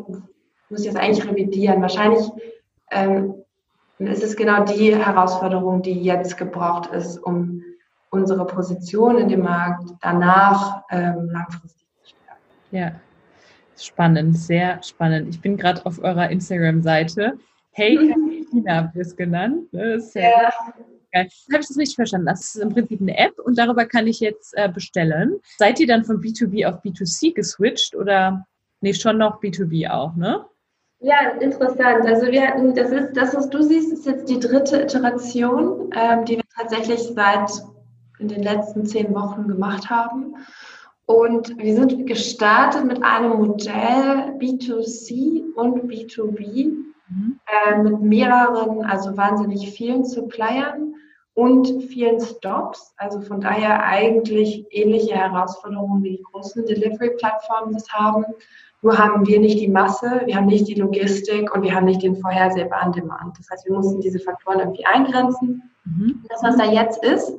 muss 0.68 0.80
ich 0.80 0.86
das 0.86 0.96
eigentlich 0.96 1.28
revidieren. 1.28 1.80
Wahrscheinlich 1.80 2.28
ähm, 2.90 3.34
ist 3.98 4.22
es 4.22 4.36
genau 4.36 4.64
die 4.64 4.96
Herausforderung, 4.96 5.82
die 5.82 6.02
jetzt 6.02 6.36
gebraucht 6.36 6.86
ist, 6.92 7.18
um 7.18 7.62
unsere 8.10 8.46
Position 8.46 9.18
in 9.18 9.28
dem 9.28 9.42
Markt 9.42 9.90
danach 10.00 10.82
ähm, 10.90 11.30
langfristig 11.30 11.86
zu 12.02 12.10
stärken. 12.10 12.42
Ja, 12.70 12.92
spannend, 13.78 14.36
sehr 14.36 14.82
spannend. 14.82 15.28
Ich 15.28 15.40
bin 15.40 15.56
gerade 15.56 15.84
auf 15.86 16.02
eurer 16.02 16.28
Instagram-Seite. 16.28 17.38
Hey, 17.70 17.96
China 18.50 18.76
habt 18.76 18.96
ihr 18.96 19.02
es 19.02 19.16
genannt. 19.16 19.72
Ne? 19.72 19.94
Das 19.94 20.06
ist 20.06 20.14
ja. 20.16 20.22
ja. 20.22 20.50
Geil. 21.12 21.28
Habe 21.52 21.60
ich 21.60 21.68
das 21.68 21.76
richtig 21.76 21.96
verstanden? 21.96 22.26
Das 22.26 22.40
ist 22.40 22.56
im 22.56 22.70
Prinzip 22.70 23.00
eine 23.00 23.16
App 23.18 23.38
und 23.38 23.58
darüber 23.58 23.84
kann 23.84 24.06
ich 24.06 24.20
jetzt 24.20 24.54
äh, 24.56 24.68
bestellen. 24.68 25.40
Seid 25.58 25.78
ihr 25.78 25.86
dann 25.86 26.04
von 26.04 26.20
B2B 26.20 26.66
auf 26.66 26.82
B2C 26.82 27.34
geswitcht 27.34 27.94
oder 27.94 28.46
nee, 28.80 28.94
schon 28.94 29.18
noch 29.18 29.40
B2B 29.42 29.90
auch, 29.90 30.14
ne? 30.16 30.44
Ja, 31.00 31.30
interessant. 31.40 32.06
Also 32.06 32.28
wir 32.28 32.46
hatten, 32.46 32.74
das 32.74 32.90
ist, 32.90 33.08
das, 33.14 33.34
was 33.34 33.50
du 33.50 33.62
siehst, 33.62 33.92
ist 33.92 34.06
jetzt 34.06 34.28
die 34.28 34.38
dritte 34.38 34.82
Iteration, 34.82 35.90
ähm, 35.94 36.24
die 36.24 36.36
wir 36.36 36.44
tatsächlich 36.56 37.00
seit 37.00 37.50
in 38.18 38.28
den 38.28 38.42
letzten 38.42 38.86
zehn 38.86 39.12
Wochen 39.12 39.48
gemacht 39.48 39.90
haben. 39.90 40.36
Und 41.06 41.58
wir 41.58 41.74
sind 41.74 42.06
gestartet 42.06 42.84
mit 42.84 43.02
einem 43.02 43.36
Modell 43.36 44.36
B2C 44.38 45.52
und 45.54 45.90
B2B 45.90 46.91
mhm. 47.14 47.40
äh, 47.46 47.82
mit 47.82 48.00
mehreren, 48.00 48.84
also 48.84 49.16
wahnsinnig 49.16 49.70
vielen 49.70 50.04
Suppliern 50.04 50.94
und 51.34 51.84
vielen 51.84 52.20
Stops. 52.20 52.94
Also 52.96 53.20
von 53.20 53.40
daher 53.40 53.84
eigentlich 53.84 54.66
ähnliche 54.70 55.14
Herausforderungen 55.14 56.02
wie 56.02 56.16
die 56.16 56.22
großen 56.22 56.64
Delivery-Plattformen 56.66 57.72
das 57.72 57.88
haben. 57.90 58.24
Nur 58.82 58.98
haben 58.98 59.26
wir 59.26 59.38
nicht 59.38 59.60
die 59.60 59.68
Masse, 59.68 60.22
wir 60.24 60.36
haben 60.36 60.46
nicht 60.46 60.66
die 60.66 60.74
Logistik 60.74 61.54
und 61.54 61.62
wir 61.62 61.74
haben 61.74 61.84
nicht 61.84 62.02
den 62.02 62.16
vorhersehbaren 62.16 62.92
Demand. 62.92 63.38
Das 63.38 63.48
heißt, 63.50 63.66
wir 63.66 63.74
mussten 63.74 64.00
diese 64.00 64.18
Faktoren 64.18 64.58
irgendwie 64.58 64.84
eingrenzen. 64.84 65.70
Mhm. 65.84 66.24
Das, 66.28 66.42
was 66.42 66.56
da 66.56 66.64
jetzt 66.64 67.02
ist, 67.04 67.32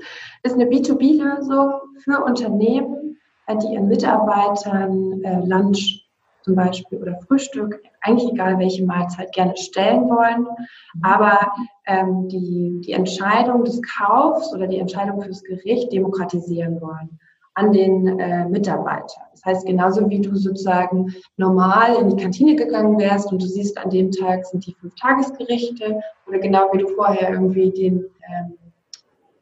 ist 0.44 0.54
eine 0.54 0.66
B2B-Lösung 0.66 1.74
für 2.04 2.24
Unternehmen, 2.24 3.18
die 3.62 3.74
ihren 3.74 3.90
Mitarbeitern 3.90 5.22
äh, 5.24 5.46
Lunch 5.46 6.03
zum 6.44 6.56
Beispiel 6.56 7.02
oder 7.02 7.20
Frühstück, 7.28 7.82
eigentlich 8.02 8.32
egal 8.32 8.60
welche 8.60 8.86
Mahlzeit, 8.86 9.32
gerne 9.34 9.56
stellen 9.58 10.10
wollen, 10.10 10.42
mhm. 10.42 11.04
aber 11.04 11.52
ähm, 11.86 12.28
die, 12.28 12.82
die 12.86 12.92
Entscheidung 12.92 13.64
des 13.64 13.82
Kaufs 13.82 14.54
oder 14.54 14.68
die 14.68 14.80
Entscheidung 14.80 15.22
fürs 15.22 15.44
Gericht 15.44 15.92
demokratisieren 15.92 16.80
wollen 16.82 17.20
an 17.56 17.72
den 17.72 18.20
äh, 18.20 18.48
Mitarbeiter. 18.50 19.22
Das 19.32 19.46
heißt, 19.46 19.68
genauso 19.68 20.10
wie 20.10 20.22
du 20.22 20.36
sozusagen 20.36 21.14
normal 21.38 21.96
in 22.02 22.10
die 22.10 22.22
Kantine 22.22 22.56
gegangen 22.56 22.98
wärst 23.00 23.32
und 23.32 23.42
du 23.42 23.46
siehst, 23.46 23.78
an 23.78 23.90
dem 23.90 24.12
Tag 24.12 24.46
sind 24.46 24.66
die 24.66 24.74
fünf 24.74 24.96
Tagesgerichte 24.96 26.02
oder 26.28 26.40
genau 26.40 26.68
wie 26.72 26.80
du 26.80 26.88
vorher 26.96 27.32
irgendwie 27.32 27.72
den 27.72 28.06
ähm, 28.28 28.58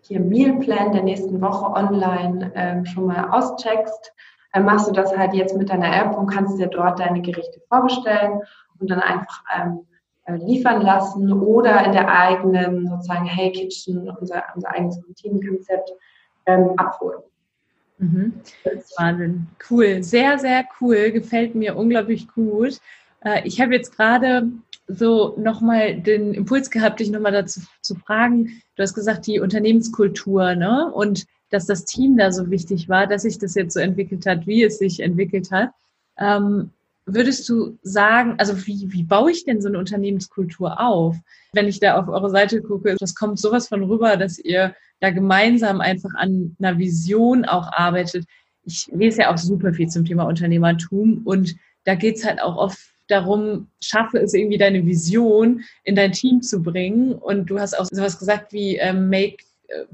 hier 0.01 0.19
Mealplan 0.19 0.91
der 0.91 1.03
nächsten 1.03 1.39
Woche 1.39 1.71
online 1.71 2.51
ähm, 2.55 2.85
schon 2.85 3.05
mal 3.05 3.29
auscheckst, 3.29 4.13
dann 4.53 4.65
machst 4.65 4.87
du 4.87 4.91
das 4.91 5.15
halt 5.15 5.33
jetzt 5.33 5.55
mit 5.55 5.69
deiner 5.69 5.95
App 5.95 6.17
und 6.17 6.27
kannst 6.27 6.59
dir 6.59 6.67
dort 6.67 6.99
deine 6.99 7.21
Gerichte 7.21 7.61
vorbestellen 7.69 8.41
und 8.79 8.89
dann 8.89 8.99
einfach 8.99 9.43
ähm, 9.55 9.85
äh, 10.25 10.35
liefern 10.35 10.81
lassen 10.81 11.31
oder 11.31 11.85
in 11.85 11.93
der 11.93 12.07
eigenen 12.07 12.87
sozusagen 12.87 13.25
Hey 13.25 13.51
Kitchen, 13.51 14.09
unser, 14.09 14.43
unser 14.55 14.69
eigenes 14.69 15.01
Routinenkonzept, 15.07 15.91
ähm, 16.45 16.71
abholen. 16.77 17.21
Mhm. 17.97 18.33
Wahnsinn. 18.97 19.47
Cool. 19.69 20.03
Sehr, 20.03 20.39
sehr 20.39 20.65
cool. 20.79 21.11
Gefällt 21.11 21.55
mir 21.55 21.77
unglaublich 21.77 22.27
gut. 22.27 22.79
Äh, 23.23 23.47
ich 23.47 23.61
habe 23.61 23.73
jetzt 23.73 23.95
gerade 23.95 24.47
so 24.87 25.35
nochmal 25.37 26.01
den 26.01 26.33
Impuls 26.33 26.69
gehabt, 26.69 26.99
dich 26.99 27.11
nochmal 27.11 27.31
dazu 27.31 27.61
zu 27.81 27.95
fragen. 27.95 28.61
Du 28.75 28.83
hast 28.83 28.95
gesagt, 28.95 29.27
die 29.27 29.39
Unternehmenskultur, 29.39 30.55
ne? 30.55 30.91
Und 30.91 31.25
dass 31.51 31.67
das 31.67 31.85
Team 31.85 32.17
da 32.17 32.31
so 32.31 32.49
wichtig 32.49 32.89
war, 32.89 33.05
dass 33.05 33.23
sich 33.23 33.37
das 33.37 33.53
jetzt 33.55 33.73
so 33.73 33.79
entwickelt 33.79 34.25
hat, 34.25 34.47
wie 34.47 34.63
es 34.63 34.79
sich 34.79 35.01
entwickelt 35.01 35.51
hat. 35.51 35.69
Ähm, 36.17 36.71
würdest 37.05 37.47
du 37.49 37.77
sagen, 37.83 38.35
also 38.37 38.65
wie, 38.65 38.91
wie 38.91 39.03
baue 39.03 39.31
ich 39.31 39.43
denn 39.43 39.61
so 39.61 39.67
eine 39.67 39.77
Unternehmenskultur 39.77 40.79
auf? 40.79 41.17
Wenn 41.53 41.67
ich 41.67 41.79
da 41.79 41.99
auf 41.99 42.07
eure 42.07 42.29
Seite 42.29 42.61
gucke, 42.61 42.95
das 42.99 43.15
kommt 43.15 43.39
sowas 43.39 43.67
von 43.67 43.83
rüber, 43.83 44.17
dass 44.17 44.39
ihr 44.39 44.73
da 44.99 45.09
gemeinsam 45.09 45.81
einfach 45.81 46.13
an 46.15 46.55
einer 46.59 46.77
Vision 46.77 47.45
auch 47.45 47.71
arbeitet. 47.73 48.25
Ich 48.63 48.87
lese 48.93 49.21
ja 49.21 49.33
auch 49.33 49.37
super 49.37 49.73
viel 49.73 49.89
zum 49.89 50.05
Thema 50.05 50.23
Unternehmertum 50.23 51.21
und 51.25 51.55
da 51.83 51.95
geht's 51.95 52.23
halt 52.23 52.41
auch 52.41 52.55
oft 52.55 52.79
darum, 53.07 53.67
schaffe 53.81 54.19
es 54.19 54.33
irgendwie 54.33 54.57
deine 54.57 54.85
Vision 54.85 55.63
in 55.83 55.95
dein 55.95 56.13
Team 56.13 56.41
zu 56.41 56.61
bringen. 56.61 57.13
Und 57.13 57.49
du 57.49 57.59
hast 57.59 57.77
auch 57.77 57.85
sowas 57.91 58.17
gesagt 58.17 58.53
wie 58.53 58.77
ähm, 58.77 59.09
Make 59.09 59.43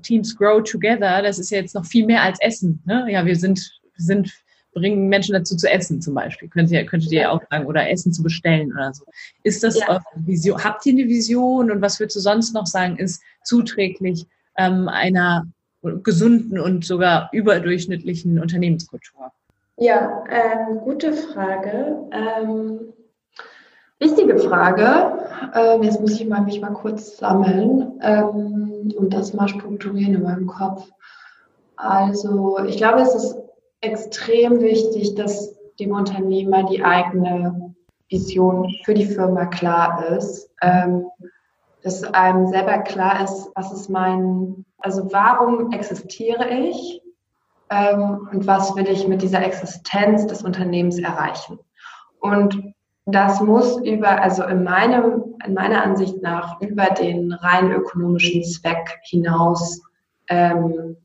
Teams 0.02 0.36
Grow 0.36 0.64
Together. 0.64 1.22
Das 1.22 1.40
ist 1.40 1.50
ja 1.52 1.60
jetzt 1.60 1.76
noch 1.76 1.86
viel 1.86 2.06
mehr 2.06 2.24
als 2.24 2.40
Essen. 2.42 2.82
Ne? 2.86 3.08
Ja, 3.10 3.26
wir 3.26 3.36
sind, 3.36 3.80
sind 3.96 4.32
bringen 4.78 5.08
Menschen 5.10 5.34
dazu 5.34 5.56
zu 5.56 5.70
essen 5.70 6.02
zum 6.02 6.14
Beispiel. 6.14 6.50
Könnt 6.50 6.70
ihr, 6.72 6.86
könntet 6.86 7.12
ihr 7.12 7.22
ja 7.22 7.32
auch 7.32 7.42
sagen, 7.50 7.66
oder 7.66 7.90
Essen 7.90 8.14
zu 8.14 8.22
bestellen 8.22 8.72
oder 8.72 8.94
so. 8.94 9.06
Ist 9.44 9.64
das 9.64 9.80
ja. 9.80 9.90
eure 9.90 10.04
Vision? 10.16 10.64
Habt 10.64 10.86
ihr 10.86 10.94
eine 10.94 11.08
Vision 11.08 11.72
und 11.72 11.82
was 11.82 12.00
würdest 12.00 12.18
du 12.18 12.20
sonst 12.20 12.54
noch 12.54 12.68
sagen, 12.68 12.98
ist 12.98 13.22
zuträglich 13.44 14.26
ähm, 14.58 14.88
einer 14.88 15.48
gesunden 16.04 16.60
und 16.60 16.86
sogar 16.86 17.30
überdurchschnittlichen 17.32 18.40
Unternehmenskultur? 18.40 19.32
Ja, 19.78 20.24
ähm, 20.30 20.80
gute 20.80 21.14
Frage. 21.14 21.98
Ähm, 22.12 22.94
wichtige 24.00 24.38
Frage. 24.38 25.28
Ähm, 25.54 25.84
jetzt 25.84 26.02
muss 26.02 26.20
ich 26.20 26.28
mal, 26.28 26.42
mich 26.42 26.62
mal 26.62 26.74
kurz 26.74 27.18
sammeln 27.18 28.00
ähm, 28.02 28.94
und 28.98 29.14
das 29.14 29.34
mal 29.34 29.48
strukturieren 29.48 30.16
in 30.16 30.24
meinem 30.24 30.48
Kopf. 30.48 30.90
Also 31.76 32.60
ich 32.66 32.78
glaube, 32.78 33.02
es 33.02 33.14
ist 33.14 33.38
extrem 33.82 34.60
wichtig, 34.62 35.16
dass 35.16 35.56
dem 35.80 35.92
Unternehmer 35.92 36.64
die 36.64 36.84
eigene 36.84 37.76
Vision 38.10 38.74
für 38.84 38.94
die 38.94 39.06
Firma 39.06 39.46
klar 39.46 40.06
ist. 40.18 40.50
Ähm, 40.62 41.06
dass 41.84 42.04
einem 42.04 42.48
selber 42.48 42.80
klar 42.80 43.24
ist, 43.24 43.50
was 43.56 43.72
ist 43.72 43.90
mein, 43.90 44.66
also 44.80 45.08
warum 45.12 45.72
existiere 45.72 46.50
ich 46.50 47.02
ähm, 47.70 48.28
und 48.32 48.48
was 48.48 48.76
will 48.76 48.88
ich 48.88 49.08
mit 49.08 49.22
dieser 49.22 49.46
Existenz 49.46 50.28
des 50.28 50.44
Unternehmens 50.44 51.00
erreichen. 51.00 51.60
Und 52.20 52.74
das 53.08 53.40
muss 53.40 53.78
über, 53.84 54.22
also 54.22 54.44
in 54.44 54.64
meinem, 54.64 55.36
in 55.46 55.54
meiner 55.54 55.82
Ansicht 55.82 56.22
nach, 56.22 56.60
über 56.62 56.86
den 56.88 57.32
rein 57.32 57.72
ökonomischen 57.72 58.44
Zweck 58.44 59.00
hinaus 59.04 59.82
ähm, 60.28 60.98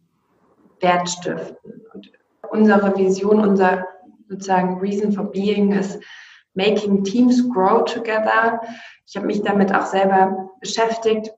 Wert 0.81 1.09
stiften. 1.09 1.57
Und 1.93 2.11
unsere 2.51 2.97
Vision, 2.97 3.41
unser 3.41 3.87
sozusagen 4.29 4.81
Reason 4.81 5.13
for 5.13 5.31
Being 5.31 5.73
ist 5.73 6.03
Making 6.55 7.05
Teams 7.05 7.49
Grow 7.51 7.85
Together. 7.85 8.61
Ich 9.07 9.17
habe 9.17 9.27
mich 9.27 9.43
damit 9.43 9.73
auch 9.73 9.87
selber 9.87 10.51
beschäftigt, 10.61 11.31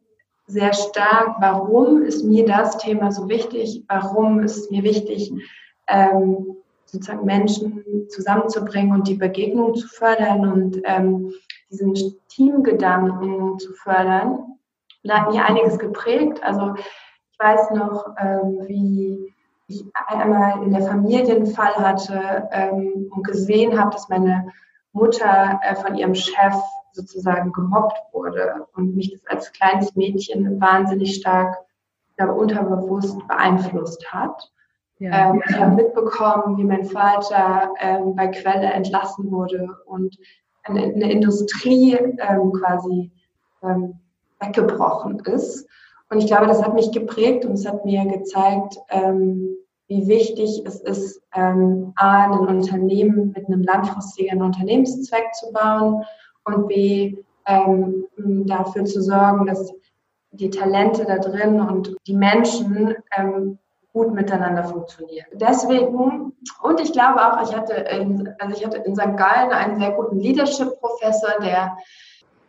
sehr 0.47 0.73
stark. 0.73 1.37
Warum 1.41 2.03
ist 2.03 2.25
mir 2.25 2.47
das 2.47 2.79
Thema 2.79 3.13
so 3.13 3.29
wichtig? 3.29 3.85
Warum 3.89 4.41
ist 4.41 4.71
mir 4.71 4.83
wichtig, 4.83 5.31
ähm, 5.89 6.57
sozusagen 6.95 7.27
Menschen 7.27 7.85
zusammenzubringen 8.09 8.95
und 8.95 9.09
die 9.09 9.15
Begegnung 9.15 9.75
zu 9.75 9.89
fördern 9.89 10.51
und 10.51 10.81
ähm, 10.85 11.33
diesen 11.71 11.95
Teamgedanken 12.29 13.59
zu 13.59 13.73
fördern? 13.75 14.59
Da 15.03 15.21
hat 15.21 15.33
mir 15.33 15.45
einiges 15.45 15.79
geprägt. 15.79 16.43
Also 16.43 16.75
ich 16.77 17.39
weiß 17.39 17.73
noch, 17.73 18.07
ähm, 18.19 18.61
wie 18.67 19.35
ich 19.67 19.85
einmal 20.07 20.63
in 20.63 20.73
der 20.73 20.87
Familie 20.87 21.37
einen 21.37 21.47
Fall 21.47 21.75
hatte 21.75 22.49
ähm, 22.53 23.11
und 23.15 23.27
gesehen 23.27 23.79
habe, 23.79 23.91
dass 23.91 24.09
meine 24.09 24.53
Mutter 24.93 25.61
äh, 25.63 25.75
von 25.75 25.97
ihrem 25.97 26.15
Chef 26.15 26.55
sozusagen 26.93 27.53
gemobbt 27.53 27.99
wurde 28.13 28.67
und 28.77 28.95
mich 28.95 29.11
das 29.11 29.27
als 29.27 29.53
kleines 29.53 29.97
Mädchen 29.97 30.61
wahnsinnig 30.61 31.17
stark, 31.17 31.57
ich 32.09 32.17
glaube, 32.17 32.35
unterbewusst 32.35 33.19
beeinflusst 33.27 34.13
hat. 34.13 34.53
Ja. 35.05 35.31
Ähm, 35.31 35.43
ich 35.47 35.59
habe 35.59 35.75
mitbekommen, 35.75 36.57
wie 36.57 36.65
mein 36.65 36.85
Vater 36.85 37.75
ähm, 37.81 38.17
bei 38.17 38.29
Quelle 38.29 38.73
entlassen 38.73 39.31
wurde 39.31 39.69
und 39.85 40.17
eine, 40.63 40.83
eine 40.83 41.13
Industrie 41.13 41.93
ähm, 41.95 42.53
quasi 42.53 43.11
ähm, 43.63 43.97
weggebrochen 44.41 45.19
ist. 45.21 45.69
Und 46.09 46.19
ich 46.19 46.27
glaube, 46.27 46.47
das 46.47 46.63
hat 46.63 46.73
mich 46.75 46.91
geprägt 46.91 47.45
und 47.45 47.53
es 47.53 47.67
hat 47.67 47.85
mir 47.85 48.07
gezeigt, 48.07 48.79
ähm, 48.89 49.57
wie 49.89 50.07
wichtig 50.07 50.63
es 50.65 50.81
ist, 50.81 51.21
ähm, 51.35 51.93
A, 51.97 52.25
ein 52.25 52.39
Unternehmen 52.39 53.33
mit 53.37 53.47
einem 53.47 53.63
langfristigen 53.63 54.41
Unternehmenszweck 54.41 55.35
zu 55.35 55.53
bauen 55.53 56.03
und 56.45 56.69
B, 56.69 57.19
ähm, 57.47 58.07
dafür 58.47 58.87
zu 58.87 59.03
sorgen, 59.03 59.45
dass 59.45 59.71
die 60.31 60.49
Talente 60.49 61.05
da 61.05 61.19
drin 61.19 61.61
und 61.61 61.95
die 62.07 62.17
Menschen 62.17 62.95
ähm, 63.15 63.59
gut 63.95 64.13
miteinander 64.13 64.65
funktionieren. 64.65 65.27
Deswegen, 65.33 66.35
und 66.63 66.81
ich 66.81 66.93
glaube 66.93 67.21
auch, 67.25 67.49
ich 67.49 67.57
hatte 67.57 67.75
in, 67.75 68.29
also 68.41 68.57
ich 68.57 68.67
hatte 68.67 68.79
in 68.79 68.95
St. 68.97 69.17
Gallen 69.17 69.53
einen 69.53 69.79
sehr 69.79 69.93
guten 69.93 70.19
Leadership-Professor, 70.19 71.41
der 71.41 71.79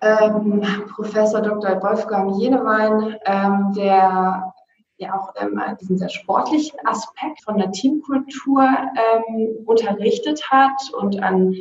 ähm, 0.02 0.62
Professor 0.96 1.42
Dr. 1.42 1.82
Wolfgang 1.84 2.36
Jenewein, 2.38 3.16
ähm, 3.26 3.74
der 3.78 4.54
ja 4.98 5.20
auch 5.20 5.34
ähm, 5.38 5.62
diesen 5.80 6.00
sehr 6.00 6.10
sportlichen 6.10 6.80
Aspekt 6.84 7.44
von 7.44 7.58
der 7.58 7.72
Teamkultur 7.72 8.64
ähm, 8.64 9.66
unterrichtet 9.66 10.50
hat 10.50 10.92
und 10.98 11.22
an 11.22 11.56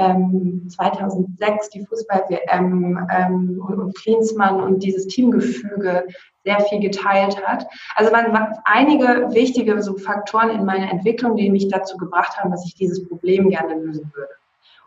ähm, 0.00 0.68
2006 0.68 1.70
die 1.70 1.84
Fußball-WM 1.84 3.06
ähm, 3.10 3.62
und, 3.66 3.78
und 3.78 3.96
Klinsmann 3.96 4.60
und 4.60 4.82
dieses 4.82 5.06
Teamgefüge 5.06 6.06
sehr 6.44 6.60
viel 6.60 6.80
geteilt 6.80 7.36
hat. 7.46 7.66
Also 7.96 8.14
hat 8.14 8.58
einige 8.64 9.28
wichtige 9.32 9.82
so 9.82 9.96
Faktoren 9.96 10.50
in 10.50 10.64
meiner 10.64 10.90
Entwicklung, 10.90 11.36
die 11.36 11.50
mich 11.50 11.68
dazu 11.68 11.96
gebracht 11.98 12.36
haben, 12.38 12.50
dass 12.50 12.64
ich 12.64 12.74
dieses 12.74 13.06
Problem 13.06 13.50
gerne 13.50 13.74
lösen 13.74 14.10
würde. 14.14 14.32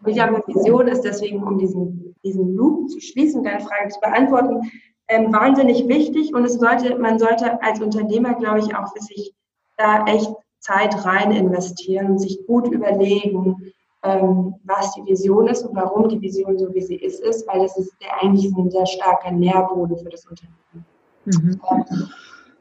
Und 0.02 0.10
ich 0.10 0.20
habe 0.20 0.36
eine 0.36 0.48
Vision 0.48 0.88
ist 0.88 1.02
deswegen, 1.02 1.44
um 1.44 1.58
diesen, 1.58 2.16
diesen 2.24 2.56
Loop 2.56 2.90
zu 2.90 3.00
schließen, 3.00 3.44
deine 3.44 3.62
Frage 3.62 3.90
zu 3.90 4.00
beantworten, 4.00 4.72
ähm, 5.08 5.32
wahnsinnig 5.32 5.88
wichtig 5.88 6.34
und 6.34 6.46
es 6.46 6.56
sollte, 6.56 6.98
man 6.98 7.20
sollte 7.20 7.62
als 7.62 7.80
Unternehmer, 7.82 8.34
glaube 8.36 8.60
ich, 8.60 8.76
auch 8.76 8.92
für 8.94 9.02
sich 9.02 9.34
da 9.78 10.06
echt 10.06 10.32
Zeit 10.60 11.06
rein 11.06 11.32
investieren 11.32 12.18
sich 12.18 12.46
gut 12.48 12.68
überlegen, 12.68 13.74
ähm, 14.04 14.56
was 14.64 14.94
die 14.94 15.06
Vision 15.06 15.48
ist 15.48 15.64
und 15.64 15.76
warum 15.76 16.10
die 16.10 16.22
Vision 16.22 16.58
so 16.58 16.74
wie 16.74 16.82
sie 16.82 16.96
ist, 16.96 17.22
ist, 17.22 17.48
weil 17.48 17.62
das 17.62 17.78
ist 17.78 17.94
der, 18.02 18.22
eigentlich 18.22 18.52
ein 18.56 18.70
sehr 18.70 18.86
starker 18.86 19.32
Nährboden 19.32 19.98
für 19.98 20.10
das 20.10 20.26
Unternehmen. 20.26 20.86
Mhm. 21.26 21.62
Ähm, 21.72 22.10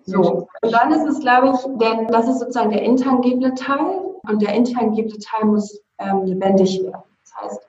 so, 0.05 0.49
und 0.63 0.73
dann 0.73 0.93
ist 0.93 1.07
es, 1.07 1.21
glaube 1.21 1.55
ich, 1.55 1.79
denn 1.79 2.07
das 2.09 2.29
ist 2.29 2.41
sozusagen 2.41 2.71
der 2.71 2.83
intangible 2.83 3.55
Teil 3.55 4.01
und 4.29 4.43
der 4.43 4.55
intangible 4.55 5.19
Teil 5.19 5.47
muss 5.47 5.81
ähm, 5.99 6.25
lebendig 6.25 6.83
werden. 6.83 7.03
Das 7.23 7.35
heißt, 7.43 7.69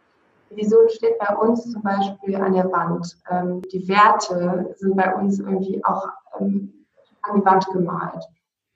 die 0.50 0.58
Vision 0.58 0.90
steht 0.90 1.18
bei 1.20 1.36
uns 1.36 1.72
zum 1.72 1.82
Beispiel 1.82 2.36
an 2.36 2.54
der 2.54 2.72
Wand. 2.72 3.18
Ähm, 3.30 3.62
die 3.72 3.88
Werte 3.88 4.74
sind 4.78 4.96
bei 4.96 5.14
uns 5.16 5.40
irgendwie 5.40 5.84
auch 5.84 6.08
ähm, 6.40 6.86
an 7.24 7.40
die 7.40 7.46
Wand 7.46 7.66
gemalt. 7.72 8.24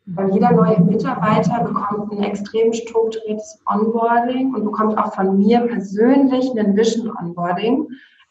Weil 0.10 0.34
jeder 0.34 0.52
neue 0.54 0.80
Mitarbeiter 0.80 1.63
bekommt 1.63 2.13
ein 2.13 2.24
extrem 2.24 2.72
strukturiertes 2.72 3.60
Onboarding 3.65 4.56
und 4.56 4.63
bekommt 4.63 4.98
auch 4.98 5.13
von 5.13 5.38
mir 5.38 5.60
persönlich 5.67 6.50
ein 6.58 6.78
Vision 6.78 7.12
Onboarding, 7.17 7.88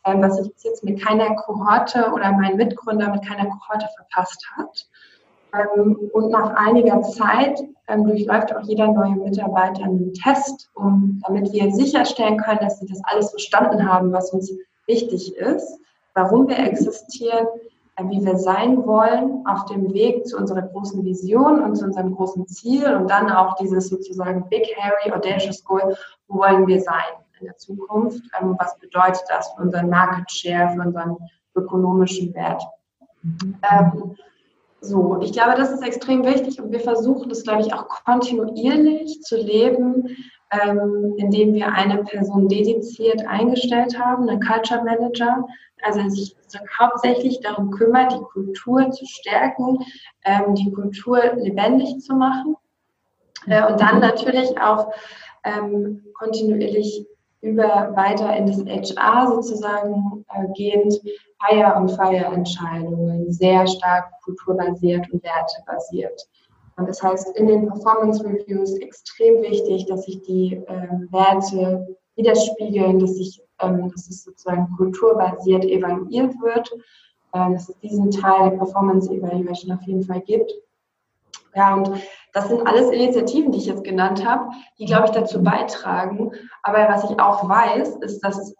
ähm, 0.06 0.22
was 0.22 0.38
sich 0.38 0.52
bis 0.52 0.64
jetzt 0.64 0.84
mit 0.84 1.04
keiner 1.04 1.34
Kohorte 1.34 2.10
oder 2.14 2.32
mein 2.32 2.56
Mitgründer 2.56 3.10
mit 3.10 3.26
keiner 3.26 3.44
Kohorte 3.50 3.86
verpasst 3.94 4.42
hat. 4.56 4.88
Ähm, 5.52 5.98
und 6.14 6.30
nach 6.30 6.54
einiger 6.54 7.02
Zeit 7.02 7.60
ähm, 7.88 8.04
durchläuft 8.04 8.54
auch 8.54 8.62
jeder 8.62 8.88
neue 8.88 9.16
Mitarbeiter 9.16 9.84
einen 9.84 10.14
Test, 10.14 10.70
um, 10.74 11.20
damit 11.26 11.52
wir 11.52 11.70
sicherstellen 11.72 12.38
können, 12.38 12.60
dass 12.60 12.78
sie 12.80 12.86
das 12.86 13.02
alles 13.04 13.30
verstanden 13.30 13.86
haben, 13.86 14.12
was 14.12 14.32
uns 14.32 14.50
wichtig 14.86 15.36
ist, 15.36 15.78
warum 16.14 16.48
wir 16.48 16.58
existieren, 16.58 17.46
wie 18.02 18.24
wir 18.24 18.36
sein 18.36 18.86
wollen 18.86 19.46
auf 19.46 19.64
dem 19.66 19.92
Weg 19.92 20.26
zu 20.26 20.36
unserer 20.36 20.62
großen 20.62 21.02
Vision 21.04 21.62
und 21.62 21.76
zu 21.76 21.86
unserem 21.86 22.14
großen 22.14 22.46
Ziel 22.46 22.94
und 22.94 23.10
dann 23.10 23.30
auch 23.30 23.54
dieses 23.56 23.88
sozusagen 23.88 24.48
Big 24.48 24.66
Hairy 24.76 25.12
Audacious 25.12 25.64
Goal, 25.64 25.96
wo 26.28 26.38
wollen 26.38 26.66
wir 26.66 26.80
sein 26.80 27.04
in 27.40 27.46
der 27.46 27.56
Zukunft, 27.56 28.22
ähm, 28.40 28.56
was 28.58 28.78
bedeutet 28.78 29.22
das 29.28 29.52
für 29.52 29.62
unseren 29.62 29.88
Market 29.88 30.30
Share, 30.30 30.74
für 30.74 30.80
unseren 30.82 31.16
ökonomischen 31.54 32.34
Wert. 32.34 32.62
Ähm, 33.70 34.16
so, 34.80 35.18
ich 35.20 35.32
glaube, 35.32 35.56
das 35.56 35.70
ist 35.72 35.82
extrem 35.82 36.24
wichtig 36.24 36.60
und 36.60 36.70
wir 36.70 36.80
versuchen 36.80 37.28
das, 37.28 37.42
glaube 37.42 37.62
ich, 37.62 37.72
auch 37.72 37.88
kontinuierlich 38.04 39.22
zu 39.22 39.36
leben, 39.36 40.16
ähm, 40.50 41.14
indem 41.16 41.54
wir 41.54 41.72
eine 41.72 42.04
Person 42.04 42.48
dediziert 42.48 43.26
eingestellt 43.26 43.98
haben, 43.98 44.28
einen 44.28 44.40
Culture 44.40 44.82
Manager, 44.84 45.46
also 45.82 46.08
sich 46.08 46.36
hauptsächlich 46.78 47.40
darum 47.40 47.70
kümmert, 47.70 48.12
die 48.12 48.22
Kultur 48.32 48.90
zu 48.90 49.04
stärken, 49.06 49.78
ähm, 50.24 50.54
die 50.54 50.72
Kultur 50.72 51.34
lebendig 51.36 52.00
zu 52.00 52.14
machen 52.14 52.56
äh, 53.46 53.66
und 53.66 53.80
dann 53.80 54.00
natürlich 54.00 54.60
auch 54.60 54.92
ähm, 55.44 56.04
kontinuierlich 56.14 57.06
über 57.40 57.92
weiter 57.94 58.34
in 58.36 58.46
das 58.46 58.64
HR 58.64 59.28
sozusagen 59.28 60.24
äh, 60.32 60.46
gehend 60.54 60.94
Fire- 61.38 61.76
und 61.76 61.90
Fire-Entscheidungen 61.90 63.30
sehr 63.32 63.66
stark 63.66 64.10
kulturbasiert 64.24 65.06
und 65.12 65.22
wertebasiert. 65.22 66.22
Und 66.76 66.88
das 66.88 67.02
heißt, 67.02 67.36
in 67.36 67.46
den 67.46 67.66
Performance 67.66 68.22
Reviews 68.22 68.74
extrem 68.78 69.42
wichtig, 69.42 69.86
dass 69.86 70.04
sich 70.04 70.22
die 70.22 70.54
äh, 70.54 70.88
Werte 71.10 71.96
widerspiegeln, 72.16 72.98
dass, 72.98 73.14
sich, 73.16 73.42
ähm, 73.60 73.90
dass 73.90 74.08
es 74.08 74.24
sozusagen 74.24 74.68
kulturbasiert 74.76 75.64
evaluiert 75.64 76.34
wird, 76.40 76.70
äh, 77.32 77.52
dass 77.52 77.68
es 77.70 77.78
diesen 77.78 78.10
Teil 78.10 78.50
der 78.50 78.58
Performance 78.58 79.10
Evaluation 79.10 79.72
auf 79.72 79.82
jeden 79.82 80.02
Fall 80.02 80.20
gibt. 80.20 80.52
Ja, 81.54 81.74
und 81.74 81.90
das 82.34 82.48
sind 82.48 82.66
alles 82.66 82.90
Initiativen, 82.90 83.50
die 83.50 83.58
ich 83.58 83.66
jetzt 83.66 83.84
genannt 83.84 84.26
habe, 84.26 84.50
die, 84.78 84.84
glaube 84.84 85.06
ich, 85.06 85.12
dazu 85.12 85.42
beitragen. 85.42 86.30
Aber 86.62 86.86
was 86.88 87.10
ich 87.10 87.18
auch 87.18 87.48
weiß, 87.48 87.96
ist, 88.02 88.20
dass 88.20 88.54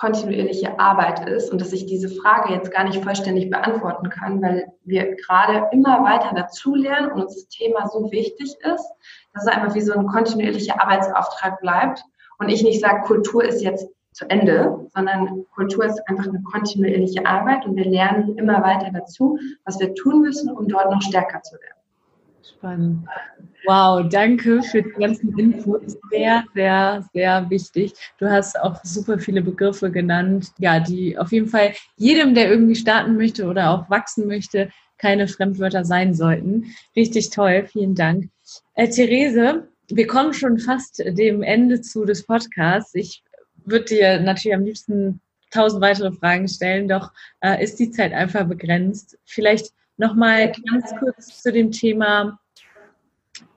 kontinuierliche 0.00 0.80
Arbeit 0.80 1.28
ist 1.28 1.52
und 1.52 1.60
dass 1.60 1.74
ich 1.74 1.84
diese 1.84 2.08
Frage 2.08 2.54
jetzt 2.54 2.72
gar 2.72 2.84
nicht 2.84 3.04
vollständig 3.04 3.50
beantworten 3.50 4.08
kann, 4.08 4.40
weil 4.40 4.72
wir 4.82 5.14
gerade 5.16 5.68
immer 5.72 6.02
weiter 6.02 6.34
dazulernen 6.34 7.12
und 7.12 7.22
uns 7.22 7.34
das 7.34 7.48
Thema 7.48 7.86
so 7.86 8.10
wichtig 8.10 8.56
ist, 8.62 8.90
dass 9.34 9.42
es 9.42 9.46
einfach 9.46 9.74
wie 9.74 9.82
so 9.82 9.92
ein 9.92 10.06
kontinuierlicher 10.06 10.80
Arbeitsauftrag 10.80 11.60
bleibt 11.60 12.02
und 12.38 12.48
ich 12.48 12.62
nicht 12.62 12.80
sage, 12.80 13.02
Kultur 13.02 13.44
ist 13.44 13.62
jetzt 13.62 13.88
zu 14.12 14.28
Ende, 14.30 14.88
sondern 14.94 15.44
Kultur 15.54 15.84
ist 15.84 16.00
einfach 16.08 16.26
eine 16.26 16.42
kontinuierliche 16.44 17.26
Arbeit 17.26 17.66
und 17.66 17.76
wir 17.76 17.84
lernen 17.84 18.38
immer 18.38 18.62
weiter 18.62 18.90
dazu, 18.92 19.38
was 19.66 19.78
wir 19.80 19.94
tun 19.94 20.22
müssen, 20.22 20.50
um 20.50 20.66
dort 20.66 20.90
noch 20.90 21.02
stärker 21.02 21.42
zu 21.42 21.56
werden. 21.56 21.79
Spannend. 22.42 23.06
Wow, 23.66 24.08
danke 24.08 24.62
für 24.62 24.82
die 24.82 24.90
ganzen 24.90 25.38
Infos. 25.38 25.98
Sehr, 26.10 26.44
sehr, 26.54 27.08
sehr 27.12 27.50
wichtig. 27.50 27.92
Du 28.18 28.28
hast 28.28 28.58
auch 28.58 28.82
super 28.84 29.18
viele 29.18 29.42
Begriffe 29.42 29.90
genannt, 29.90 30.50
ja, 30.58 30.80
die 30.80 31.18
auf 31.18 31.30
jeden 31.32 31.48
Fall 31.48 31.74
jedem, 31.96 32.34
der 32.34 32.50
irgendwie 32.50 32.74
starten 32.74 33.16
möchte 33.16 33.46
oder 33.46 33.70
auch 33.70 33.90
wachsen 33.90 34.26
möchte, 34.26 34.70
keine 34.96 35.28
Fremdwörter 35.28 35.84
sein 35.84 36.14
sollten. 36.14 36.74
Richtig 36.96 37.30
toll, 37.30 37.66
vielen 37.70 37.94
Dank. 37.94 38.28
Äh, 38.74 38.88
Therese, 38.88 39.68
wir 39.88 40.06
kommen 40.06 40.32
schon 40.32 40.58
fast 40.58 40.98
dem 40.98 41.42
Ende 41.42 41.80
zu 41.80 42.04
des 42.04 42.24
Podcasts. 42.24 42.94
Ich 42.94 43.22
würde 43.64 43.84
dir 43.86 44.20
natürlich 44.20 44.54
am 44.54 44.64
liebsten 44.64 45.20
tausend 45.50 45.82
weitere 45.82 46.12
Fragen 46.12 46.48
stellen, 46.48 46.88
doch 46.88 47.12
äh, 47.40 47.62
ist 47.62 47.78
die 47.78 47.90
Zeit 47.90 48.12
einfach 48.12 48.46
begrenzt. 48.46 49.18
Vielleicht 49.24 49.72
nochmal 50.00 50.50
ganz 50.70 50.92
kurz 50.98 51.42
zu 51.42 51.52
dem 51.52 51.70
Thema 51.70 52.40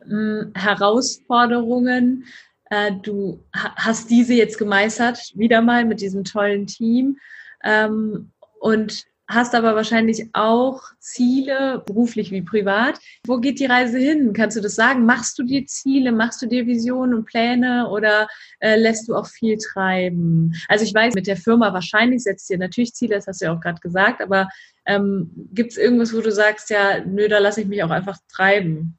mh, 0.05 0.41
hm, 0.41 0.51
Herausforderungen. 0.53 2.25
Äh, 2.69 2.91
du 3.01 3.43
hast 3.53 4.09
diese 4.09 4.33
jetzt 4.33 4.57
gemeistert, 4.57 5.31
wieder 5.35 5.61
mal 5.61 5.85
mit 5.85 6.01
diesem 6.01 6.23
tollen 6.23 6.67
Team. 6.67 7.17
Ähm, 7.63 8.31
und 8.59 9.05
hast 9.27 9.55
aber 9.55 9.75
wahrscheinlich 9.75 10.29
auch 10.33 10.81
Ziele, 10.99 11.81
beruflich 11.85 12.31
wie 12.31 12.41
privat. 12.41 12.99
Wo 13.25 13.37
geht 13.37 13.59
die 13.59 13.65
Reise 13.65 13.97
hin? 13.97 14.33
Kannst 14.33 14.57
du 14.57 14.61
das 14.61 14.75
sagen? 14.75 15.05
Machst 15.05 15.39
du 15.39 15.43
dir 15.43 15.65
Ziele? 15.65 16.11
Machst 16.11 16.41
du 16.41 16.45
dir 16.45 16.67
Visionen 16.67 17.13
und 17.13 17.25
Pläne 17.25 17.89
oder 17.89 18.27
äh, 18.59 18.75
lässt 18.75 19.07
du 19.07 19.15
auch 19.15 19.27
viel 19.27 19.57
treiben? 19.57 20.53
Also 20.67 20.83
ich 20.83 20.93
weiß, 20.93 21.15
mit 21.15 21.27
der 21.27 21.37
Firma 21.37 21.73
wahrscheinlich 21.73 22.23
setzt 22.23 22.49
ihr 22.49 22.57
natürlich 22.57 22.93
Ziele, 22.93 23.15
das 23.15 23.27
hast 23.27 23.41
du 23.41 23.45
ja 23.45 23.55
auch 23.55 23.61
gerade 23.61 23.79
gesagt, 23.79 24.21
aber 24.21 24.49
ähm, 24.85 25.31
gibt 25.53 25.71
es 25.71 25.77
irgendwas, 25.77 26.13
wo 26.13 26.21
du 26.21 26.31
sagst, 26.31 26.69
ja, 26.69 27.03
nö, 27.05 27.27
da 27.29 27.39
lasse 27.39 27.61
ich 27.61 27.67
mich 27.67 27.83
auch 27.83 27.91
einfach 27.91 28.17
treiben? 28.29 28.97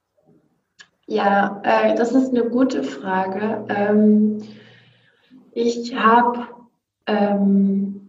Ja, 1.07 1.61
äh, 1.65 1.95
das 1.95 2.13
ist 2.13 2.31
eine 2.31 2.45
gute 2.45 2.83
Frage. 2.83 3.67
Ähm, 3.69 4.43
ich 5.53 5.95
habe 5.95 6.49
ähm, 7.07 8.04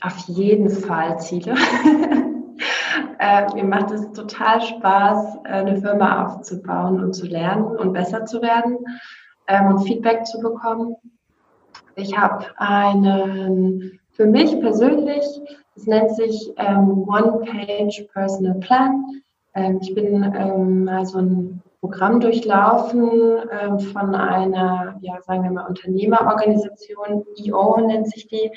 auf 0.00 0.16
jeden 0.28 0.70
Fall 0.70 1.18
Ziele. 1.18 1.54
äh, 3.18 3.54
mir 3.54 3.64
macht 3.64 3.90
es 3.90 4.10
total 4.12 4.60
Spaß, 4.60 5.44
eine 5.44 5.80
Firma 5.80 6.26
aufzubauen 6.26 7.02
und 7.02 7.14
zu 7.14 7.26
lernen 7.26 7.64
und 7.64 7.92
besser 7.92 8.24
zu 8.24 8.40
werden 8.42 8.78
ähm, 9.46 9.66
und 9.68 9.80
Feedback 9.80 10.26
zu 10.26 10.40
bekommen. 10.40 10.96
Ich 11.96 12.16
habe 12.16 12.46
einen, 12.56 14.00
für 14.12 14.26
mich 14.26 14.58
persönlich, 14.60 15.24
es 15.76 15.86
nennt 15.86 16.14
sich 16.14 16.52
ähm, 16.56 17.06
One-Page 17.08 18.06
Personal 18.12 18.58
Plan. 18.60 19.04
Ähm, 19.54 19.78
ich 19.82 19.94
bin 19.94 20.22
ähm, 20.36 20.84
mal 20.84 21.04
so 21.04 21.18
ein 21.18 21.62
Programm 21.80 22.20
durchlaufen 22.20 23.40
ähm, 23.50 23.78
von 23.80 24.14
einer, 24.14 24.98
ja, 25.00 25.20
sagen 25.22 25.44
wir 25.44 25.50
mal, 25.50 25.66
Unternehmerorganisation, 25.66 27.24
EO 27.36 27.80
nennt 27.80 28.10
sich 28.10 28.28
die. 28.28 28.50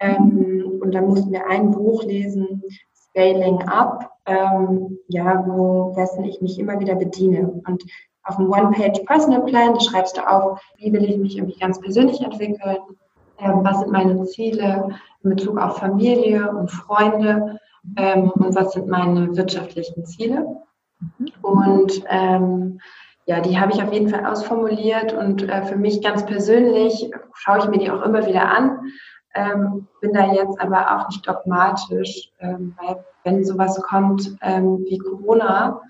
Ähm, 0.00 0.80
und 0.80 0.94
da 0.94 1.02
mussten 1.02 1.32
wir 1.32 1.46
ein 1.48 1.70
Buch 1.70 2.02
lesen, 2.04 2.62
Scaling 2.94 3.62
Up, 3.68 4.10
ähm, 4.24 4.98
ja, 5.08 5.44
wo 5.46 5.94
dessen 5.96 6.24
ich 6.24 6.40
mich 6.40 6.58
immer 6.58 6.80
wieder 6.80 6.94
bediene. 6.94 7.46
Und 7.66 7.84
auf 8.24 8.36
dem 8.36 8.50
One-Page 8.50 9.00
Personal 9.06 9.44
Plan, 9.44 9.74
da 9.74 9.80
schreibst 9.80 10.16
du 10.16 10.28
auf, 10.28 10.60
wie 10.78 10.92
will 10.92 11.04
ich 11.04 11.18
mich 11.18 11.36
irgendwie 11.36 11.58
ganz 11.58 11.78
persönlich 11.78 12.20
entwickeln, 12.22 12.78
ähm, 13.38 13.60
was 13.62 13.80
sind 13.80 13.92
meine 13.92 14.24
Ziele 14.24 14.88
in 15.22 15.30
Bezug 15.30 15.58
auf 15.58 15.76
Familie 15.76 16.50
und 16.50 16.70
Freunde 16.70 17.60
ähm, 17.96 18.30
und 18.30 18.54
was 18.54 18.72
sind 18.72 18.88
meine 18.88 19.36
wirtschaftlichen 19.36 20.06
Ziele. 20.06 20.62
Und 21.42 22.02
ähm, 22.08 22.80
ja, 23.26 23.40
die 23.40 23.58
habe 23.58 23.72
ich 23.72 23.82
auf 23.82 23.92
jeden 23.92 24.08
Fall 24.08 24.24
ausformuliert 24.24 25.12
und 25.12 25.48
äh, 25.48 25.64
für 25.64 25.76
mich 25.76 26.02
ganz 26.02 26.24
persönlich 26.24 27.10
schaue 27.34 27.58
ich 27.58 27.66
mir 27.66 27.78
die 27.78 27.90
auch 27.90 28.02
immer 28.02 28.26
wieder 28.26 28.48
an. 28.48 28.78
Ähm, 29.34 29.88
bin 30.00 30.12
da 30.12 30.32
jetzt 30.32 30.60
aber 30.60 30.96
auch 30.96 31.08
nicht 31.08 31.26
dogmatisch, 31.26 32.30
ähm, 32.40 32.74
weil 32.80 33.04
wenn 33.24 33.44
sowas 33.44 33.80
kommt 33.82 34.36
ähm, 34.40 34.84
wie 34.88 34.98
Corona, 34.98 35.80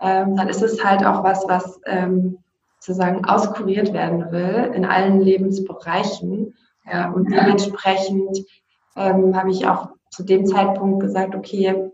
ähm, 0.00 0.34
dann 0.36 0.48
ist 0.48 0.62
es 0.62 0.82
halt 0.82 1.04
auch 1.04 1.22
was, 1.22 1.46
was 1.46 1.80
ähm, 1.86 2.38
sozusagen 2.80 3.24
auskuriert 3.24 3.92
werden 3.92 4.32
will 4.32 4.72
in 4.74 4.84
allen 4.84 5.20
Lebensbereichen. 5.20 6.54
Ja, 6.90 7.10
und 7.10 7.30
dementsprechend 7.30 8.46
ähm, 8.96 9.36
habe 9.36 9.50
ich 9.50 9.66
auch 9.66 9.90
zu 10.10 10.24
dem 10.24 10.46
Zeitpunkt 10.46 11.00
gesagt, 11.00 11.34
okay, 11.34 11.90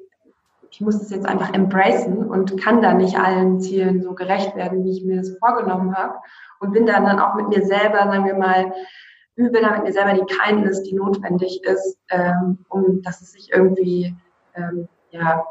ich 0.74 0.80
muss 0.80 1.00
es 1.00 1.10
jetzt 1.10 1.24
einfach 1.24 1.54
embracen 1.54 2.28
und 2.28 2.60
kann 2.60 2.82
da 2.82 2.94
nicht 2.94 3.16
allen 3.16 3.60
Zielen 3.60 4.02
so 4.02 4.12
gerecht 4.12 4.56
werden, 4.56 4.82
wie 4.82 4.90
ich 4.90 5.04
mir 5.04 5.18
das 5.18 5.38
vorgenommen 5.38 5.94
habe. 5.94 6.16
Und 6.58 6.72
bin 6.72 6.84
dann 6.84 7.04
dann 7.04 7.20
auch 7.20 7.36
mit 7.36 7.46
mir 7.48 7.64
selber, 7.64 7.98
sagen 7.98 8.24
wir 8.24 8.34
mal, 8.34 8.72
übe 9.36 9.60
da 9.60 9.70
mit 9.70 9.84
mir 9.84 9.92
selber 9.92 10.14
die 10.14 10.34
Kindness, 10.34 10.82
die 10.82 10.96
notwendig 10.96 11.62
ist, 11.62 11.96
ähm, 12.10 12.58
um 12.68 13.02
dass 13.02 13.20
es 13.20 13.30
sich 13.32 13.52
irgendwie 13.52 14.16
ähm, 14.56 14.88
ja 15.10 15.46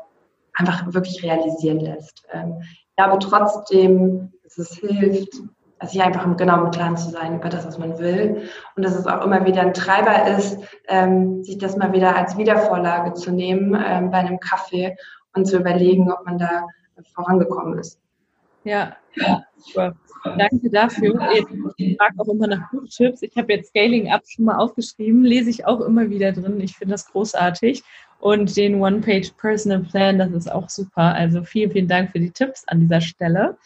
einfach 0.56 0.94
wirklich 0.94 1.24
realisieren 1.24 1.80
lässt. 1.80 2.26
Ähm, 2.34 2.58
ich 2.62 2.96
glaube 2.98 3.20
trotzdem, 3.20 4.34
dass 4.44 4.58
es 4.58 4.76
hilft, 4.76 5.42
sich 5.86 6.02
einfach 6.02 6.26
im 6.26 6.38
genauen 6.38 6.72
Plan 6.72 6.98
zu 6.98 7.10
sein 7.10 7.36
über 7.36 7.50
das, 7.50 7.66
was 7.66 7.78
man 7.78 7.98
will. 8.00 8.44
Und 8.76 8.84
dass 8.84 8.96
es 8.96 9.08
auch 9.08 9.24
immer 9.26 9.46
wieder 9.46 9.62
ein 9.62 9.74
Treiber 9.74 10.28
ist, 10.38 10.58
ähm, 10.88 11.44
sich 11.44 11.58
das 11.58 11.78
mal 11.78 11.94
wieder 11.94 12.16
als 12.16 12.38
Wiedervorlage 12.38 13.14
zu 13.14 13.32
nehmen 13.32 13.76
ähm, 13.86 14.12
bei 14.12 14.18
einem 14.18 14.40
Kaffee 14.40 14.96
und 15.34 15.46
zu 15.46 15.58
überlegen, 15.58 16.12
ob 16.12 16.26
man 16.26 16.38
da 16.38 16.68
vorangekommen 17.14 17.80
ist. 17.80 18.00
Ja, 18.64 18.96
ja 19.16 19.44
super. 19.58 19.96
Danke 20.24 20.70
dafür. 20.70 21.20
Ich 21.78 21.98
frage 21.98 22.14
auch 22.18 22.28
immer 22.28 22.48
nach 22.48 22.72
Buchtipps. 22.72 23.22
Ich 23.22 23.36
habe 23.36 23.54
jetzt 23.54 23.70
Scaling 23.70 24.10
Up 24.10 24.22
schon 24.26 24.46
mal 24.46 24.56
aufgeschrieben, 24.56 25.24
lese 25.24 25.50
ich 25.50 25.66
auch 25.66 25.82
immer 25.82 26.10
wieder 26.10 26.32
drin. 26.32 26.62
Ich 26.62 26.78
finde 26.78 26.94
das 26.94 27.08
großartig. 27.08 27.84
Und 28.20 28.56
den 28.56 28.76
One-Page 28.76 29.32
Personal 29.32 29.82
Plan, 29.82 30.18
das 30.18 30.32
ist 30.32 30.50
auch 30.50 30.70
super. 30.70 31.14
Also 31.14 31.44
vielen, 31.44 31.72
vielen 31.72 31.90
Dank 31.90 32.12
für 32.12 32.22
die 32.22 32.32
Tipps 32.32 32.64
an 32.68 32.80
dieser 32.80 33.02
Stelle. 33.02 33.58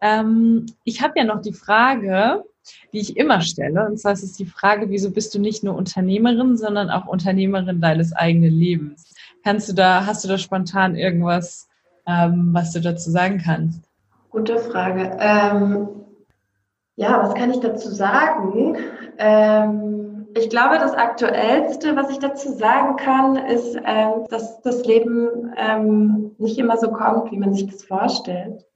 Ähm, 0.00 0.66
ich 0.84 1.02
habe 1.02 1.14
ja 1.16 1.24
noch 1.24 1.40
die 1.40 1.52
Frage, 1.52 2.44
die 2.92 2.98
ich 2.98 3.16
immer 3.16 3.40
stelle. 3.40 3.86
Und 3.86 3.98
zwar 3.98 4.12
ist 4.12 4.22
es 4.22 4.34
die 4.34 4.46
Frage, 4.46 4.90
wieso 4.90 5.10
bist 5.10 5.34
du 5.34 5.40
nicht 5.40 5.64
nur 5.64 5.74
Unternehmerin, 5.74 6.56
sondern 6.56 6.90
auch 6.90 7.06
Unternehmerin 7.06 7.80
deines 7.80 8.12
eigenen 8.12 8.52
Lebens? 8.52 9.14
Kannst 9.44 9.68
du 9.68 9.72
da, 9.72 10.06
hast 10.06 10.24
du 10.24 10.28
da 10.28 10.38
spontan 10.38 10.96
irgendwas, 10.96 11.68
ähm, 12.06 12.50
was 12.52 12.72
du 12.72 12.80
dazu 12.80 13.10
sagen 13.10 13.40
kannst? 13.44 13.82
Gute 14.30 14.58
Frage. 14.58 15.16
Ähm, 15.20 15.88
ja, 16.96 17.22
was 17.22 17.34
kann 17.34 17.50
ich 17.50 17.60
dazu 17.60 17.88
sagen? 17.88 18.76
Ähm, 19.18 20.26
ich 20.36 20.50
glaube, 20.50 20.78
das 20.78 20.94
Aktuellste, 20.94 21.96
was 21.96 22.10
ich 22.10 22.18
dazu 22.18 22.52
sagen 22.52 22.96
kann, 22.96 23.36
ist, 23.36 23.76
ähm, 23.84 24.26
dass 24.28 24.60
das 24.62 24.84
Leben 24.84 25.54
ähm, 25.56 26.32
nicht 26.38 26.58
immer 26.58 26.76
so 26.76 26.90
kommt, 26.90 27.30
wie 27.30 27.38
man 27.38 27.54
sich 27.54 27.66
das 27.66 27.84
vorstellt. 27.84 28.67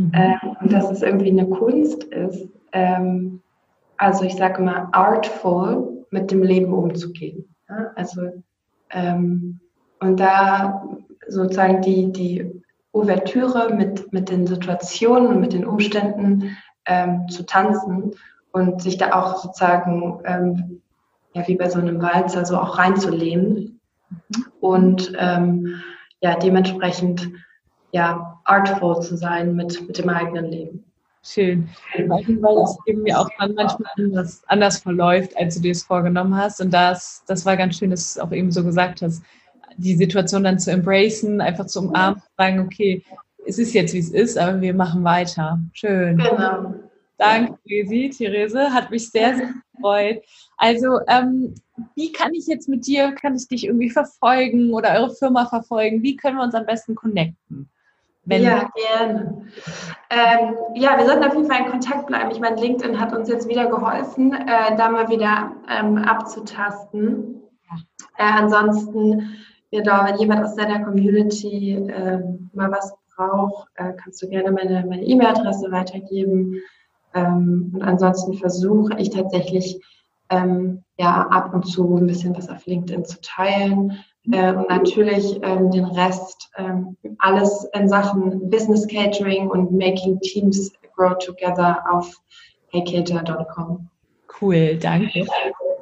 Mhm. 0.00 0.12
Ähm, 0.14 0.56
und 0.60 0.72
dass 0.72 0.90
es 0.90 1.02
irgendwie 1.02 1.30
eine 1.30 1.46
Kunst 1.48 2.04
ist, 2.04 2.48
ähm, 2.72 3.42
also 3.98 4.24
ich 4.24 4.34
sage 4.36 4.62
mal, 4.62 4.88
artful 4.92 6.06
mit 6.10 6.30
dem 6.30 6.42
Leben 6.42 6.72
umzugehen. 6.72 7.54
Ja? 7.68 7.90
Also 7.96 8.22
ähm, 8.90 9.60
und 10.00 10.18
da 10.18 10.88
sozusagen 11.28 11.82
die, 11.82 12.10
die 12.10 12.62
Ouvertüre 12.92 13.74
mit, 13.74 14.10
mit 14.12 14.30
den 14.30 14.46
Situationen 14.46 15.28
und 15.28 15.40
mit 15.40 15.52
den 15.52 15.66
Umständen 15.66 16.56
zu 17.28 17.44
tanzen 17.46 18.16
und 18.50 18.82
sich 18.82 18.96
da 18.96 19.12
auch 19.12 19.36
sozusagen, 19.36 20.80
ja, 21.34 21.46
wie 21.46 21.54
bei 21.54 21.68
so 21.68 21.78
einem 21.78 22.02
Walzer, 22.02 22.44
so 22.44 22.56
auch 22.56 22.78
reinzulehnen. 22.78 23.78
Mhm. 24.08 24.44
Und 24.60 25.12
ja, 25.12 26.36
dementsprechend 26.42 27.30
ja, 27.92 28.29
artful 28.44 29.00
zu 29.00 29.16
sein 29.16 29.54
mit, 29.54 29.86
mit 29.86 29.98
dem 29.98 30.08
eigenen 30.08 30.46
Leben. 30.46 30.84
Schön. 31.22 31.68
Weil 31.96 32.62
es 32.62 32.78
eben 32.86 33.06
ja 33.06 33.18
auch 33.18 33.28
dann 33.38 33.54
manchmal 33.54 33.90
anders, 33.96 34.42
anders 34.46 34.78
verläuft, 34.78 35.36
als 35.36 35.56
du 35.56 35.60
dir 35.60 35.72
es 35.72 35.82
vorgenommen 35.82 36.34
hast. 36.34 36.60
Und 36.60 36.72
das, 36.72 37.22
das 37.26 37.44
war 37.44 37.56
ganz 37.56 37.76
schön, 37.76 37.90
dass 37.90 38.14
du 38.14 38.20
es 38.20 38.26
auch 38.26 38.32
eben 38.32 38.50
so 38.50 38.64
gesagt 38.64 39.02
hast, 39.02 39.22
die 39.76 39.96
Situation 39.96 40.44
dann 40.44 40.58
zu 40.58 40.70
embracen, 40.72 41.40
einfach 41.40 41.66
zu 41.66 41.80
umarmen, 41.80 42.20
zu 42.20 42.28
sagen, 42.38 42.60
okay, 42.60 43.04
es 43.46 43.58
ist 43.58 43.74
jetzt, 43.74 43.94
wie 43.94 43.98
es 43.98 44.10
ist, 44.10 44.38
aber 44.38 44.60
wir 44.60 44.74
machen 44.74 45.04
weiter. 45.04 45.58
Schön. 45.72 46.16
Genau. 46.16 46.74
Danke, 47.18 47.58
Resi, 47.68 48.10
Therese, 48.16 48.72
hat 48.72 48.90
mich 48.90 49.10
sehr, 49.10 49.36
sehr 49.36 49.54
gefreut. 49.74 50.22
Also, 50.56 51.00
ähm, 51.06 51.54
wie 51.94 52.12
kann 52.12 52.32
ich 52.32 52.46
jetzt 52.46 52.68
mit 52.68 52.86
dir, 52.86 53.12
kann 53.12 53.36
ich 53.36 53.46
dich 53.46 53.66
irgendwie 53.66 53.90
verfolgen 53.90 54.72
oder 54.72 54.94
eure 54.94 55.14
Firma 55.14 55.46
verfolgen? 55.46 56.02
Wie 56.02 56.16
können 56.16 56.38
wir 56.38 56.44
uns 56.44 56.54
am 56.54 56.64
besten 56.64 56.94
connecten? 56.94 57.68
Wenn 58.24 58.42
ja, 58.42 58.68
gerne. 58.74 59.46
Ähm, 60.10 60.56
ja, 60.74 60.98
wir 60.98 61.06
sollten 61.06 61.24
auf 61.24 61.34
jeden 61.34 61.50
Fall 61.50 61.64
in 61.64 61.70
Kontakt 61.70 62.06
bleiben. 62.06 62.30
Ich 62.30 62.40
meine, 62.40 62.60
LinkedIn 62.60 63.00
hat 63.00 63.14
uns 63.14 63.28
jetzt 63.28 63.48
wieder 63.48 63.66
geholfen, 63.66 64.32
äh, 64.32 64.76
da 64.76 64.90
mal 64.90 65.08
wieder 65.08 65.52
ähm, 65.68 65.98
abzutasten. 65.98 67.42
Äh, 68.18 68.22
ansonsten, 68.22 69.36
ja, 69.70 70.06
wenn 70.06 70.18
jemand 70.18 70.44
aus 70.44 70.54
deiner 70.56 70.84
Community 70.84 71.74
äh, 71.74 72.18
mal 72.52 72.70
was 72.70 72.94
braucht, 73.16 73.68
äh, 73.74 73.92
kannst 74.02 74.22
du 74.22 74.28
gerne 74.28 74.50
meine 74.50 74.84
meine 74.86 75.04
E-Mail-Adresse 75.04 75.70
weitergeben. 75.70 76.56
Ähm, 77.14 77.72
und 77.74 77.82
ansonsten 77.82 78.34
versuche 78.34 78.96
ich 78.98 79.10
tatsächlich 79.10 79.80
ähm, 80.28 80.84
ja 80.98 81.26
ab 81.28 81.54
und 81.54 81.66
zu 81.66 81.96
ein 81.96 82.06
bisschen 82.06 82.36
was 82.36 82.48
auf 82.48 82.66
LinkedIn 82.66 83.04
zu 83.04 83.20
teilen. 83.20 83.98
Äh, 84.30 84.52
und 84.52 84.68
natürlich 84.68 85.40
ähm, 85.42 85.70
den 85.70 85.84
Rest, 85.86 86.50
ähm, 86.56 86.96
alles 87.18 87.68
in 87.74 87.88
Sachen 87.88 88.50
Business 88.50 88.86
Catering 88.86 89.48
und 89.48 89.72
Making 89.72 90.20
Teams 90.20 90.72
Grow 90.94 91.16
Together 91.18 91.82
auf 91.90 92.14
heycater.com. 92.72 93.88
Cool, 94.40 94.76
danke. 94.76 95.26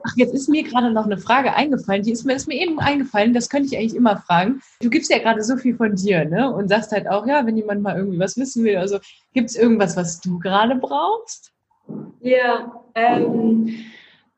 Ach, 0.05 0.17
jetzt 0.17 0.33
ist 0.33 0.49
mir 0.49 0.63
gerade 0.63 0.91
noch 0.91 1.05
eine 1.05 1.19
Frage 1.19 1.55
eingefallen. 1.55 2.03
Die 2.03 2.13
ist 2.13 2.25
mir, 2.25 2.35
ist 2.35 2.49
mir 2.49 2.61
eben 2.61 2.79
eingefallen, 2.79 3.35
das 3.35 3.49
könnte 3.49 3.67
ich 3.67 3.79
eigentlich 3.79 3.97
immer 3.97 4.17
fragen. 4.17 4.63
Du 4.81 4.89
gibst 4.89 5.11
ja 5.11 5.19
gerade 5.19 5.43
so 5.43 5.57
viel 5.57 5.77
von 5.77 5.97
dir, 5.97 6.25
ne? 6.25 6.53
Und 6.53 6.69
sagst 6.69 6.93
halt 6.93 7.09
auch, 7.09 7.27
ja, 7.27 7.45
wenn 7.45 7.57
jemand 7.57 7.83
mal 7.83 7.97
irgendwie 7.97 8.19
was 8.19 8.37
wissen 8.37 8.65
will, 8.65 8.77
also 8.77 8.99
gibt 9.35 9.51
es 9.51 9.57
irgendwas, 9.57 9.97
was 9.97 10.21
du 10.21 10.39
gerade 10.39 10.77
brauchst? 10.77 11.53
Ja, 12.21 12.73
ähm, 12.95 13.69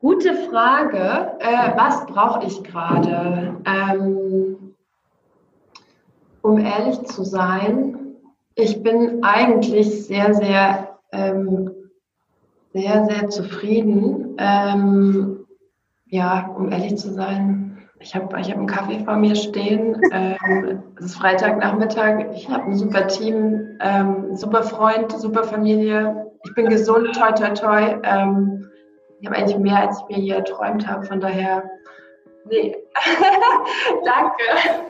gute 0.01 0.33
Frage. 0.49 1.37
Äh, 1.39 1.77
was 1.77 2.05
brauche 2.07 2.45
ich 2.45 2.63
gerade? 2.63 3.55
Ähm, 3.65 4.75
um 6.41 6.57
ehrlich 6.57 7.03
zu 7.03 7.23
sein, 7.23 8.15
ich 8.55 8.83
bin 8.83 9.23
eigentlich 9.23 10.05
sehr, 10.05 10.33
sehr, 10.33 10.97
ähm, 11.11 11.71
sehr, 12.73 13.05
sehr 13.05 13.29
zufrieden. 13.29 14.35
Ähm, 14.37 15.45
ja, 16.07 16.47
um 16.57 16.71
ehrlich 16.71 16.97
zu 16.97 17.13
sein, 17.13 17.77
ich 17.99 18.15
habe 18.15 18.39
ich 18.39 18.49
hab 18.49 18.57
einen 18.57 18.67
Kaffee 18.67 18.99
vor 19.05 19.15
mir 19.15 19.35
stehen. 19.35 20.01
Ähm, 20.11 20.81
es 20.97 21.05
ist 21.05 21.15
Freitagnachmittag. 21.15 22.31
Ich 22.33 22.49
habe 22.49 22.63
ein 22.63 22.75
super 22.75 23.07
Team, 23.07 23.77
ähm, 23.79 24.35
super 24.35 24.63
Freund, 24.63 25.11
super 25.11 25.43
Familie. 25.43 26.31
Ich 26.43 26.55
bin 26.55 26.67
gesund, 26.69 27.13
toi, 27.15 27.31
toi, 27.31 27.49
toi. 27.53 27.99
Ich 29.21 29.27
habe 29.27 29.37
eigentlich 29.37 29.57
mehr, 29.57 29.77
als 29.77 29.99
ich 29.99 30.15
mir 30.15 30.21
hier 30.21 30.35
erträumt 30.37 30.87
habe. 30.87 31.05
Von 31.05 31.21
daher 31.21 31.63
Nee. 32.49 32.75
Danke. 34.03 34.43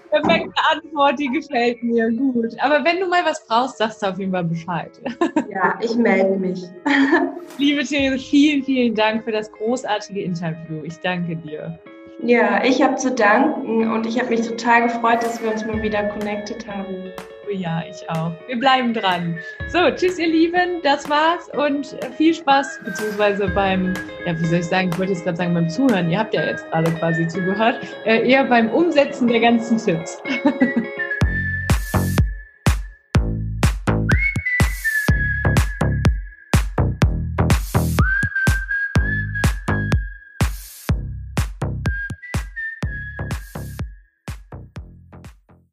Perfekte 0.10 0.54
Antwort, 0.72 1.20
die 1.20 1.28
gefällt 1.28 1.84
mir 1.84 2.10
gut. 2.12 2.56
Aber 2.60 2.84
wenn 2.86 3.02
du 3.02 3.08
mal 3.08 3.26
was 3.26 3.46
brauchst, 3.46 3.78
sagst 3.78 4.02
du 4.02 4.08
auf 4.08 4.18
jeden 4.18 4.32
Fall 4.32 4.46
Bescheid. 4.46 4.92
Ja, 5.50 5.78
ich 5.82 5.96
melde 5.98 6.38
mich. 6.38 6.64
Liebe 7.58 7.84
Therese, 7.84 8.18
vielen, 8.18 8.64
vielen 8.64 8.96
Dank 8.96 9.26
für 9.26 9.34
das 9.34 9.52
großartige 9.52 10.22
Interview. 10.22 10.82
Ich 10.84 10.98
danke 11.00 11.36
dir. 11.36 11.78
Ja, 12.24 12.64
ich 12.64 12.82
habe 12.82 12.96
zu 12.96 13.12
danken 13.12 13.92
und 13.92 14.06
ich 14.06 14.18
habe 14.18 14.30
mich 14.30 14.48
total 14.48 14.84
gefreut, 14.84 15.22
dass 15.24 15.44
wir 15.44 15.52
uns 15.52 15.66
mal 15.66 15.82
wieder 15.82 16.04
connected 16.04 16.66
haben. 16.68 17.12
Ja, 17.54 17.84
ich 17.90 18.10
auch. 18.10 18.32
Wir 18.48 18.58
bleiben 18.58 18.94
dran. 18.94 19.38
So, 19.68 19.80
tschüss, 19.92 20.18
ihr 20.18 20.28
Lieben. 20.28 20.82
Das 20.84 21.10
war's 21.10 21.50
und 21.50 21.98
viel 22.18 22.34
Spaß, 22.34 22.80
beziehungsweise 22.86 23.48
beim, 23.50 23.94
ja, 24.26 24.40
wie 24.40 24.46
soll 24.46 24.60
ich 24.60 24.66
sagen, 24.66 24.90
ich 24.92 24.98
wollte 24.98 25.12
jetzt 25.14 25.24
gerade 25.24 25.38
sagen 25.38 25.54
beim 25.54 25.70
Zuhören. 25.70 26.10
Ihr 26.10 26.20
habt 26.20 26.34
ja 26.34 26.46
jetzt 26.46 26.70
gerade 26.72 26.92
quasi 26.92 27.28
zugehört. 27.28 27.80
Äh, 28.06 28.30
eher 28.30 28.46
beim 28.46 28.70
Umsetzen 28.70 29.28
der 29.28 29.42
ganzen 29.42 29.78
Tipps. 29.78 30.22